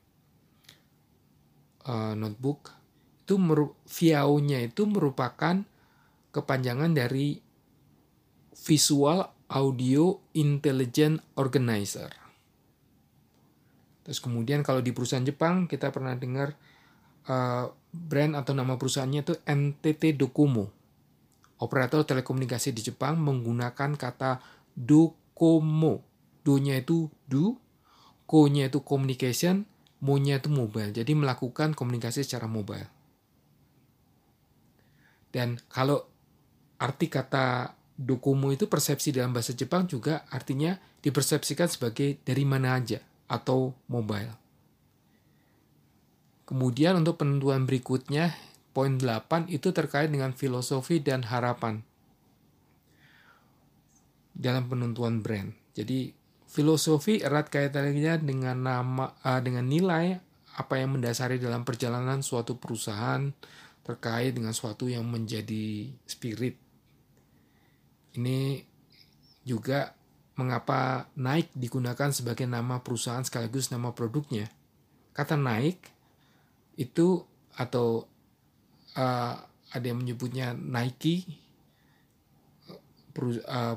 uh, 1.89 2.13
notebook, 2.15 2.71
itu 3.23 3.35
Viao-nya 3.87 4.59
itu 4.63 4.83
merupakan 4.87 5.63
kepanjangan 6.31 6.91
dari 6.91 7.39
Visual 8.63 9.19
Audio 9.51 10.31
Intelligent 10.39 11.19
Organizer. 11.35 12.11
Terus 14.03 14.19
kemudian 14.19 14.63
kalau 14.63 14.83
di 14.83 14.91
perusahaan 14.91 15.23
Jepang 15.23 15.67
kita 15.71 15.91
pernah 15.91 16.15
dengar 16.19 16.55
uh, 17.27 17.71
brand 17.93 18.33
atau 18.33 18.57
nama 18.57 18.75
perusahaannya 18.75 19.21
itu 19.21 19.33
NTT 19.45 20.17
Docomo. 20.17 20.71
Operator 21.61 22.03
telekomunikasi 22.03 22.75
di 22.75 22.81
Jepang 22.83 23.21
menggunakan 23.21 23.95
kata 23.95 24.41
Docomo. 24.73 26.03
Do-nya 26.43 26.83
itu 26.83 27.07
do, 27.23 27.55
ko-nya 28.27 28.67
itu 28.67 28.83
communication, 28.83 29.63
mo-nya 30.03 30.43
itu 30.43 30.51
mobile. 30.51 30.91
Jadi 30.91 31.15
melakukan 31.15 31.71
komunikasi 31.71 32.27
secara 32.27 32.51
mobile. 32.51 32.91
Dan 35.31 35.55
kalau 35.71 36.03
arti 36.83 37.07
kata 37.07 37.79
Docomo 37.95 38.51
itu 38.51 38.67
persepsi 38.67 39.15
dalam 39.15 39.31
bahasa 39.31 39.55
Jepang 39.55 39.87
juga 39.87 40.27
artinya 40.27 40.75
dipersepsikan 40.99 41.71
sebagai 41.71 42.19
dari 42.27 42.43
mana 42.43 42.75
aja 42.75 42.99
atau 43.31 43.71
mobile. 43.87 44.42
Kemudian 46.43 46.99
untuk 46.99 47.23
penentuan 47.23 47.63
berikutnya, 47.63 48.35
poin 48.75 48.99
8 48.99 49.47
itu 49.53 49.71
terkait 49.71 50.11
dengan 50.11 50.35
filosofi 50.35 50.99
dan 50.99 51.23
harapan 51.23 51.85
dalam 54.33 54.65
penentuan 54.65 55.21
brand. 55.21 55.53
Jadi 55.77 56.11
filosofi 56.49 57.21
erat 57.21 57.47
kaitannya 57.53 58.19
dengan 58.21 58.57
nama 58.59 59.13
uh, 59.23 59.41
dengan 59.41 59.69
nilai 59.69 60.17
apa 60.57 60.77
yang 60.77 60.97
mendasari 60.97 61.41
dalam 61.41 61.65
perjalanan 61.65 62.21
suatu 62.21 62.57
perusahaan 62.57 63.29
terkait 63.85 64.33
dengan 64.33 64.53
suatu 64.53 64.89
yang 64.89 65.05
menjadi 65.05 65.89
spirit. 66.05 66.57
Ini 68.13 68.61
juga 69.45 69.93
mengapa 70.33 71.09
naik 71.17 71.53
digunakan 71.53 72.09
sebagai 72.09 72.49
nama 72.49 72.81
perusahaan 72.81 73.21
sekaligus 73.21 73.69
nama 73.69 73.93
produknya. 73.93 74.49
Kata 75.13 75.37
naik 75.37 75.92
itu 76.77 77.21
atau 77.53 78.05
uh, 78.97 79.33
ada 79.73 79.85
yang 79.85 80.01
menyebutnya 80.01 80.53
Nike 80.53 81.25
uh, 83.17 83.75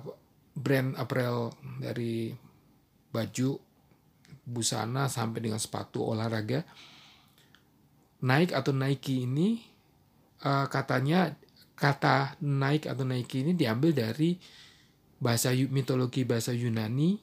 brand 0.56 0.96
apparel 0.96 1.52
dari 1.80 2.32
baju 3.12 3.60
busana 4.46 5.08
sampai 5.08 5.40
dengan 5.40 5.60
sepatu 5.60 6.04
olahraga. 6.04 6.64
Nike 8.24 8.56
atau 8.56 8.72
Nike 8.72 9.28
ini 9.28 9.60
uh, 10.44 10.68
katanya 10.72 11.36
kata 11.76 12.40
Nike 12.40 12.88
atau 12.88 13.04
Nike 13.04 13.44
ini 13.44 13.52
diambil 13.52 13.92
dari 13.92 14.40
bahasa 15.20 15.52
mitologi 15.52 16.24
bahasa 16.24 16.52
Yunani 16.52 17.16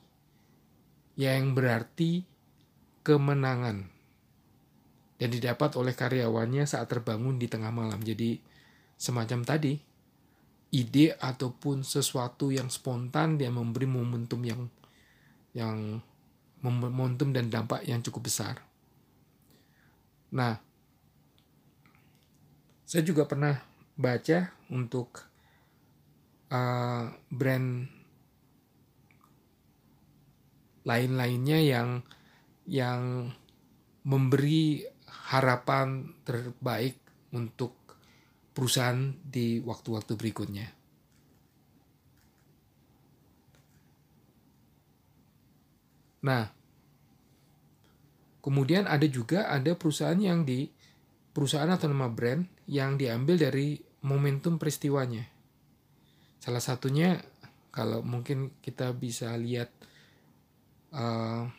yang 1.17 1.53
berarti 1.53 2.25
kemenangan 3.05 3.92
dan 5.23 5.31
didapat 5.31 5.79
oleh 5.79 5.95
karyawannya 5.95 6.67
saat 6.67 6.91
terbangun 6.91 7.39
di 7.39 7.47
tengah 7.47 7.71
malam. 7.71 8.03
Jadi 8.03 8.43
semacam 8.99 9.47
tadi 9.47 9.79
ide 10.75 11.15
ataupun 11.15 11.87
sesuatu 11.87 12.51
yang 12.51 12.67
spontan 12.67 13.39
dia 13.39 13.47
memberi 13.47 13.87
momentum 13.87 14.43
yang 14.43 14.67
yang 15.55 16.03
momentum 16.59 17.31
dan 17.31 17.47
dampak 17.47 17.87
yang 17.87 18.03
cukup 18.03 18.27
besar. 18.27 18.59
Nah, 20.35 20.59
saya 22.83 23.07
juga 23.07 23.23
pernah 23.23 23.63
baca 23.95 24.51
untuk 24.75 25.23
uh, 26.51 27.15
brand 27.31 27.87
lain-lainnya 30.83 31.59
yang 31.63 32.03
yang 32.67 33.31
memberi 34.03 34.83
harapan 35.33 36.13
terbaik 36.25 36.97
untuk 37.33 37.77
perusahaan 38.53 39.13
di 39.21 39.57
waktu-waktu 39.61 40.13
berikutnya. 40.13 40.67
Nah, 46.23 46.47
kemudian 48.39 48.87
ada 48.87 49.03
juga 49.09 49.51
ada 49.51 49.75
perusahaan 49.75 50.15
yang 50.15 50.47
di 50.47 50.71
perusahaan 51.33 51.67
atau 51.67 51.89
nama 51.91 52.07
brand 52.07 52.45
yang 52.69 52.95
diambil 52.95 53.35
dari 53.35 53.75
momentum 54.05 54.55
peristiwanya. 54.55 55.25
Salah 56.39 56.63
satunya 56.63 57.19
kalau 57.73 58.05
mungkin 58.05 58.53
kita 58.61 58.93
bisa 58.93 59.33
lihat 59.35 59.73
uh, 60.93 61.49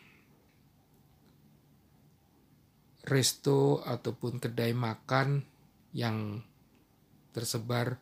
resto 3.05 3.85
ataupun 3.85 4.41
kedai 4.41 4.73
makan 4.73 5.45
yang 5.93 6.41
tersebar 7.31 8.01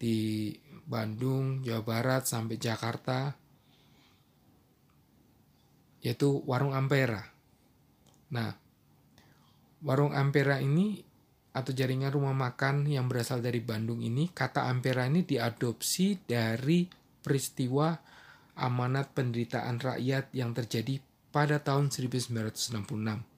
di 0.00 0.54
Bandung, 0.88 1.60
Jawa 1.60 1.82
Barat 1.84 2.24
sampai 2.24 2.56
Jakarta 2.56 3.36
yaitu 5.98 6.40
warung 6.46 6.72
Ampera. 6.72 7.20
Nah, 8.32 8.54
warung 9.82 10.14
Ampera 10.14 10.62
ini 10.62 11.02
atau 11.50 11.74
jaringan 11.74 12.14
rumah 12.14 12.36
makan 12.36 12.86
yang 12.86 13.10
berasal 13.10 13.42
dari 13.42 13.58
Bandung 13.58 13.98
ini, 13.98 14.30
kata 14.30 14.70
Ampera 14.70 15.10
ini 15.10 15.26
diadopsi 15.26 16.22
dari 16.22 16.86
peristiwa 17.18 17.98
amanat 18.58 19.10
penderitaan 19.10 19.82
rakyat 19.82 20.30
yang 20.34 20.54
terjadi 20.54 21.02
pada 21.34 21.58
tahun 21.58 21.90
1966. 21.90 23.37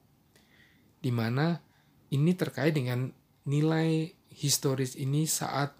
Di 1.01 1.09
mana 1.09 1.57
ini 2.13 2.31
terkait 2.37 2.77
dengan 2.77 3.09
nilai 3.49 4.13
historis 4.29 4.93
ini 4.95 5.25
saat 5.25 5.73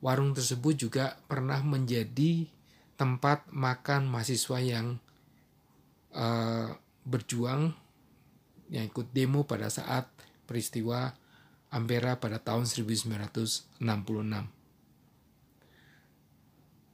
warung 0.00 0.32
tersebut 0.32 0.74
juga 0.74 1.20
pernah 1.28 1.60
menjadi 1.60 2.48
tempat 2.98 3.46
makan 3.54 4.10
mahasiswa 4.10 4.58
yang 4.58 4.98
uh, 6.16 6.74
berjuang 7.06 7.76
yang 8.68 8.84
ikut 8.84 9.12
demo 9.14 9.44
pada 9.44 9.70
saat 9.72 10.08
peristiwa 10.44 11.12
Ampera 11.68 12.16
pada 12.16 12.40
tahun 12.40 12.64
1966. 12.64 13.76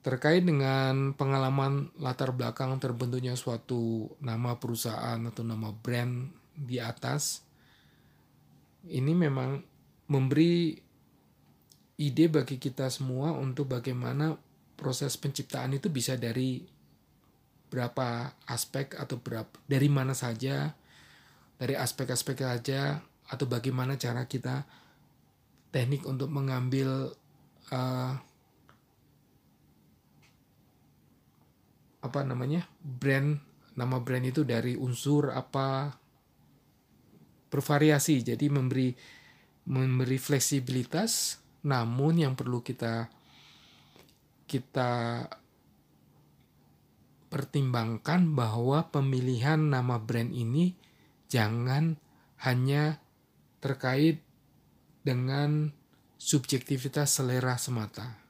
Terkait 0.03 0.43
dengan 0.43 1.15
pengalaman 1.15 1.95
latar 1.97 2.35
belakang 2.35 2.75
terbentuknya 2.83 3.39
suatu 3.39 4.11
nama 4.19 4.59
perusahaan 4.59 5.17
atau 5.17 5.47
nama 5.47 5.71
brand 5.71 6.27
di 6.59 6.83
atas, 6.83 7.44
ini 8.89 9.13
memang 9.17 9.63
memberi 10.13 10.77
ide 11.97 12.27
bagi 12.27 12.59
kita 12.59 12.91
semua 12.91 13.33
untuk 13.33 13.71
bagaimana 13.71 14.35
proses 14.75 15.15
penciptaan 15.15 15.79
itu 15.79 15.89
bisa 15.89 16.19
dari 16.19 16.61
berapa 17.71 18.35
aspek 18.51 18.99
atau 18.99 19.19
berapa 19.19 19.51
dari 19.67 19.89
mana 19.89 20.13
saja 20.15 20.75
dari 21.59 21.75
aspek-aspek 21.79 22.43
saja 22.43 22.99
atau 23.31 23.47
bagaimana 23.49 23.97
cara 23.97 24.27
kita 24.27 24.67
teknik 25.71 26.05
untuk 26.05 26.29
mengambil 26.31 27.15
uh, 27.73 28.13
apa 32.05 32.21
namanya 32.21 32.69
brand 32.79 33.41
nama 33.75 33.97
brand 33.99 34.29
itu 34.29 34.45
dari 34.45 34.77
unsur 34.77 35.33
apa 35.33 35.97
bervariasi 37.55 38.27
jadi 38.27 38.51
memberi 38.51 38.91
memberi 39.71 40.19
fleksibilitas 40.19 41.39
namun 41.63 42.19
yang 42.19 42.35
perlu 42.35 42.61
kita 42.67 43.07
kita 44.51 45.25
pertimbangkan 47.35 48.31
bahwa 48.31 48.91
pemilihan 48.95 49.59
nama 49.59 49.99
brand 49.99 50.31
ini 50.31 50.75
jangan 51.27 51.99
hanya 52.47 53.03
terkait 53.59 54.23
dengan 55.03 55.75
subjektivitas 56.15 57.19
selera 57.19 57.59
semata. 57.59 58.23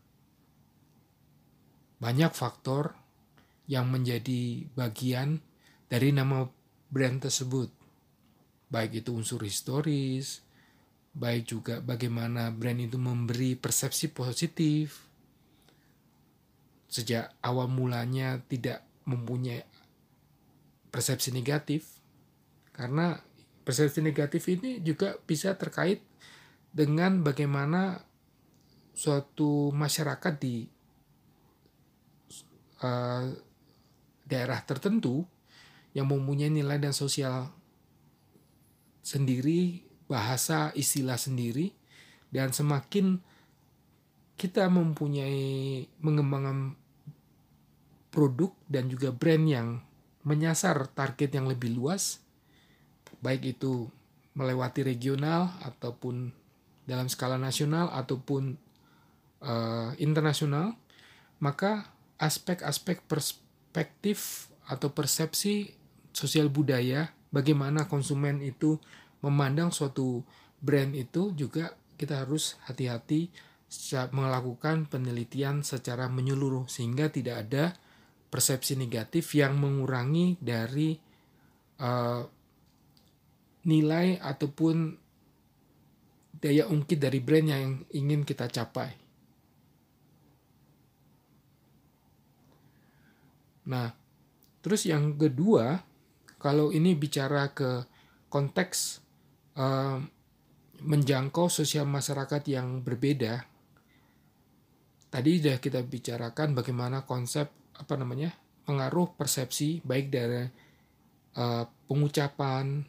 Banyak 2.01 2.33
faktor 2.33 2.97
yang 3.69 3.93
menjadi 3.93 4.65
bagian 4.73 5.45
dari 5.93 6.09
nama 6.09 6.49
brand 6.89 7.21
tersebut. 7.21 7.84
Baik 8.75 9.07
itu 9.07 9.15
unsur 9.15 9.39
historis, 9.47 10.43
baik 11.15 11.47
juga 11.47 11.79
bagaimana 11.79 12.51
brand 12.51 12.83
itu 12.83 12.99
memberi 12.99 13.55
persepsi 13.55 14.11
positif. 14.11 15.07
Sejak 16.91 17.39
awal 17.39 17.71
mulanya 17.71 18.43
tidak 18.51 18.83
mempunyai 19.07 19.63
persepsi 20.91 21.31
negatif 21.31 21.87
karena 22.75 23.23
persepsi 23.63 24.03
negatif 24.03 24.43
ini 24.51 24.83
juga 24.83 25.15
bisa 25.23 25.55
terkait 25.55 26.03
dengan 26.75 27.23
bagaimana 27.23 28.03
suatu 28.95 29.71
masyarakat 29.71 30.35
di 30.39 30.67
uh, 32.83 33.27
daerah 34.27 34.61
tertentu 34.67 35.23
yang 35.95 36.11
mempunyai 36.11 36.51
nilai 36.51 36.79
dan 36.83 36.91
sosial 36.91 37.51
sendiri 39.05 39.85
bahasa 40.09 40.73
istilah 40.73 41.21
sendiri 41.21 41.77
dan 42.33 42.51
semakin 42.51 43.21
kita 44.35 44.67
mempunyai 44.73 45.87
mengembangkan 46.01 46.75
produk 48.09 48.51
dan 48.67 48.89
juga 48.89 49.13
brand 49.13 49.45
yang 49.45 49.69
menyasar 50.25 50.89
target 50.97 51.37
yang 51.37 51.47
lebih 51.47 51.77
luas 51.77 52.25
baik 53.21 53.57
itu 53.57 53.93
melewati 54.35 54.83
regional 54.83 55.53
ataupun 55.63 56.33
dalam 56.85 57.09
skala 57.09 57.37
nasional 57.37 57.93
ataupun 57.93 58.57
uh, 59.45 59.93
internasional 60.01 60.77
maka 61.41 61.93
aspek-aspek 62.21 63.05
perspektif 63.05 64.49
atau 64.65 64.93
persepsi 64.93 65.77
sosial 66.13 66.49
budaya 66.49 67.13
bagaimana 67.35 67.91
konsumen 67.91 68.39
itu 68.39 68.79
memandang 69.27 69.75
suatu 69.75 70.23
brand 70.63 70.95
itu 70.95 71.35
juga 71.35 71.75
kita 71.99 72.23
harus 72.23 72.55
hati-hati 72.71 73.35
melakukan 74.15 74.87
penelitian 74.87 75.67
secara 75.67 76.07
menyeluruh 76.07 76.71
sehingga 76.71 77.11
tidak 77.11 77.51
ada 77.51 77.75
persepsi 78.31 78.79
negatif 78.79 79.35
yang 79.35 79.59
mengurangi 79.59 80.39
dari 80.39 80.95
uh, 81.83 82.23
nilai 83.67 84.21
ataupun 84.23 84.77
daya 86.39 86.69
ungkit 86.69 86.99
dari 87.01 87.19
brand 87.19 87.49
yang 87.51 87.83
ingin 87.97 88.23
kita 88.23 88.47
capai. 88.53 88.93
Nah, 93.65 93.89
terus 94.61 94.85
yang 94.85 95.17
kedua, 95.17 95.81
kalau 96.45 96.69
ini 96.77 96.93
bicara 96.93 97.57
ke 97.57 97.89
konteks 98.29 99.01
uh, 99.57 99.97
menjangkau 100.85 101.49
sosial 101.49 101.89
masyarakat 101.89 102.45
yang 102.53 102.85
berbeda. 102.85 103.49
Tadi 105.09 105.41
sudah 105.41 105.57
kita 105.57 105.81
bicarakan 105.81 106.53
bagaimana 106.53 107.09
konsep 107.09 107.49
apa 107.73 107.97
namanya 107.97 108.37
pengaruh 108.69 109.17
persepsi 109.17 109.81
baik 109.89 110.13
dari 110.13 110.45
uh, 111.41 111.65
pengucapan 111.89 112.85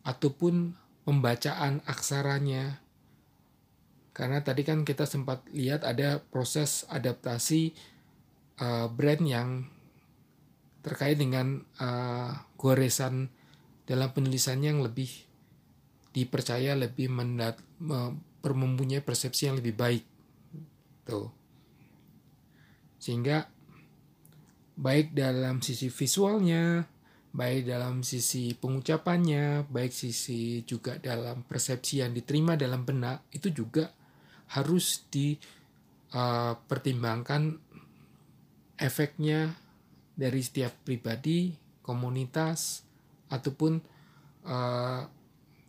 ataupun 0.00 0.72
pembacaan 1.04 1.84
aksaranya. 1.84 2.80
Karena 4.16 4.40
tadi 4.40 4.64
kan 4.64 4.88
kita 4.88 5.04
sempat 5.04 5.44
lihat 5.52 5.84
ada 5.84 6.16
proses 6.32 6.88
adaptasi 6.88 7.76
uh, 8.64 8.88
brand 8.88 9.24
yang 9.28 9.68
terkait 10.80 11.20
dengan 11.20 11.60
uh, 11.76 12.32
goresan 12.60 13.32
dalam 13.88 14.12
penulisannya 14.12 14.76
yang 14.76 14.84
lebih 14.84 15.08
dipercaya 16.12 16.76
lebih 16.76 17.08
mendat, 17.08 17.56
mempunyai 18.44 19.00
persepsi 19.00 19.48
yang 19.48 19.56
lebih 19.56 19.72
baik 19.72 20.04
Tuh. 21.10 21.26
Sehingga 23.02 23.50
baik 24.78 25.10
dalam 25.10 25.58
sisi 25.58 25.90
visualnya, 25.90 26.86
baik 27.34 27.66
dalam 27.66 28.06
sisi 28.06 28.54
pengucapannya, 28.54 29.66
baik 29.66 29.90
sisi 29.90 30.62
juga 30.62 31.02
dalam 31.02 31.42
persepsi 31.42 31.98
yang 32.04 32.12
diterima 32.14 32.54
dalam 32.54 32.86
benak 32.86 33.26
itu 33.34 33.50
juga 33.50 33.90
harus 34.54 35.02
dipertimbangkan 35.10 37.42
uh, 37.50 37.58
efeknya 38.78 39.50
dari 40.14 40.42
setiap 40.42 40.74
pribadi, 40.86 41.50
komunitas, 41.82 42.84
ataupun 43.30 43.78
uh, 44.44 45.02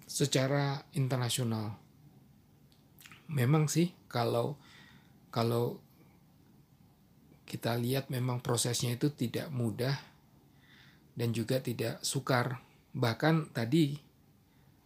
secara 0.10 0.84
internasional. 0.98 1.78
Memang 3.32 3.72
sih 3.72 3.96
kalau 4.12 4.60
kalau 5.32 5.80
kita 7.48 7.80
lihat 7.80 8.12
memang 8.12 8.44
prosesnya 8.44 8.96
itu 8.96 9.12
tidak 9.16 9.48
mudah 9.54 9.96
dan 11.16 11.32
juga 11.32 11.64
tidak 11.64 12.04
sukar. 12.04 12.60
Bahkan 12.92 13.56
tadi 13.56 13.96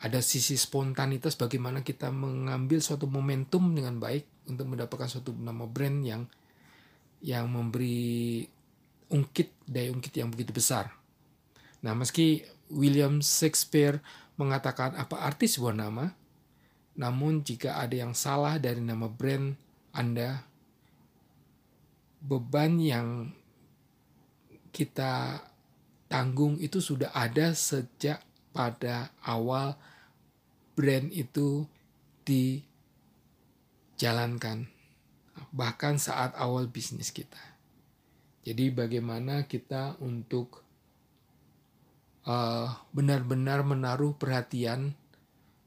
ada 0.06 0.22
sisi 0.22 0.54
spontanitas 0.54 1.34
bagaimana 1.40 1.82
kita 1.82 2.14
mengambil 2.14 2.78
suatu 2.78 3.10
momentum 3.10 3.74
dengan 3.74 3.98
baik 3.98 4.46
untuk 4.46 4.70
mendapatkan 4.70 5.10
suatu 5.10 5.34
nama 5.34 5.66
brand 5.66 6.06
yang 6.06 6.22
yang 7.26 7.50
memberi 7.50 8.46
ungkit 9.10 9.66
daya 9.66 9.90
ungkit 9.90 10.14
yang 10.14 10.30
begitu 10.30 10.54
besar. 10.54 11.05
Nah, 11.86 11.94
meski 11.94 12.42
William 12.74 13.22
Shakespeare 13.22 14.02
mengatakan 14.42 14.98
apa 14.98 15.22
arti 15.22 15.46
sebuah 15.46 15.78
nama, 15.78 16.10
namun 16.98 17.46
jika 17.46 17.78
ada 17.78 17.94
yang 17.94 18.18
salah 18.18 18.58
dari 18.58 18.82
nama 18.82 19.06
brand 19.06 19.54
Anda, 19.94 20.42
beban 22.26 22.82
yang 22.82 23.30
kita 24.74 25.46
tanggung 26.10 26.58
itu 26.58 26.82
sudah 26.82 27.14
ada 27.14 27.54
sejak 27.54 28.26
pada 28.50 29.14
awal 29.22 29.78
brand 30.74 31.14
itu 31.14 31.70
dijalankan 32.26 34.74
bahkan 35.54 36.02
saat 36.02 36.34
awal 36.34 36.66
bisnis 36.66 37.14
kita. 37.14 37.38
Jadi 38.42 38.74
bagaimana 38.74 39.46
kita 39.46 40.02
untuk 40.02 40.65
uh, 42.26 42.68
benar-benar 42.92 43.62
menaruh 43.66 44.18
perhatian 44.18 44.98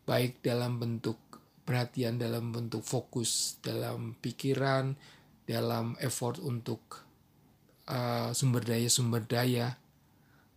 baik 0.05 0.43
dalam 0.43 0.79
bentuk 0.79 1.19
perhatian 1.63 2.17
dalam 2.17 2.49
bentuk 2.49 2.81
fokus 2.81 3.61
dalam 3.61 4.17
pikiran 4.19 4.97
dalam 5.45 5.97
effort 6.01 6.41
untuk 6.41 7.05
uh, 7.89 8.33
sumber 8.37 8.65
daya 8.65 8.89
sumber 8.89 9.25
daya. 9.25 9.81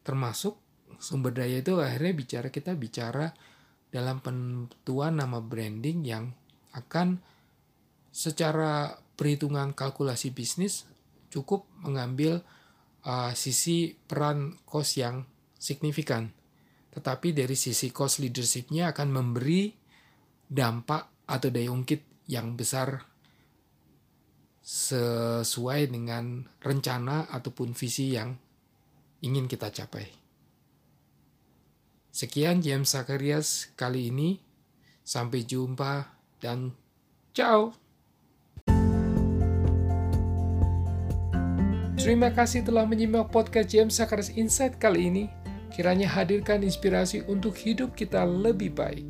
Termasuk 0.02 0.56
sumber 1.00 1.32
daya 1.32 1.64
itu 1.64 1.80
akhirnya 1.80 2.14
bicara 2.16 2.48
kita 2.52 2.76
bicara 2.76 3.32
dalam 3.92 4.24
penentuan 4.24 5.20
nama 5.20 5.44
branding 5.44 6.08
yang 6.08 6.32
akan 6.72 7.20
secara 8.12 9.00
perhitungan 9.20 9.76
kalkulasi 9.76 10.32
bisnis 10.32 10.88
cukup 11.32 11.68
mengambil 11.84 12.44
uh, 13.08 13.32
sisi 13.36 13.96
peran 14.08 14.60
cost 14.68 15.00
yang 15.00 15.28
signifikan. 15.62 16.34
Tetapi 16.90 17.38
dari 17.38 17.54
sisi 17.54 17.94
cost 17.94 18.18
leadershipnya 18.18 18.90
akan 18.90 19.08
memberi 19.14 19.70
dampak 20.50 21.30
atau 21.30 21.48
daya 21.54 21.70
ungkit 21.70 22.26
yang 22.28 22.58
besar 22.58 23.06
sesuai 24.66 25.94
dengan 25.94 26.50
rencana 26.60 27.30
ataupun 27.30 27.78
visi 27.78 28.18
yang 28.18 28.34
ingin 29.22 29.46
kita 29.46 29.70
capai. 29.70 30.10
Sekian 32.12 32.60
James 32.60 32.92
Zacharias 32.92 33.72
kali 33.78 34.12
ini. 34.12 34.42
Sampai 35.02 35.44
jumpa 35.44 36.14
dan 36.40 36.78
ciao. 37.34 37.74
Terima 41.98 42.30
kasih 42.32 42.62
telah 42.62 42.86
menyimak 42.86 43.34
podcast 43.34 43.74
James 43.74 43.98
Zacharias 43.98 44.30
Insight 44.38 44.78
kali 44.78 45.10
ini. 45.10 45.41
Kiranya 45.72 46.12
hadirkan 46.12 46.62
inspirasi 46.62 47.24
untuk 47.32 47.56
hidup 47.56 47.96
kita 47.96 48.28
lebih 48.28 48.76
baik. 48.76 49.08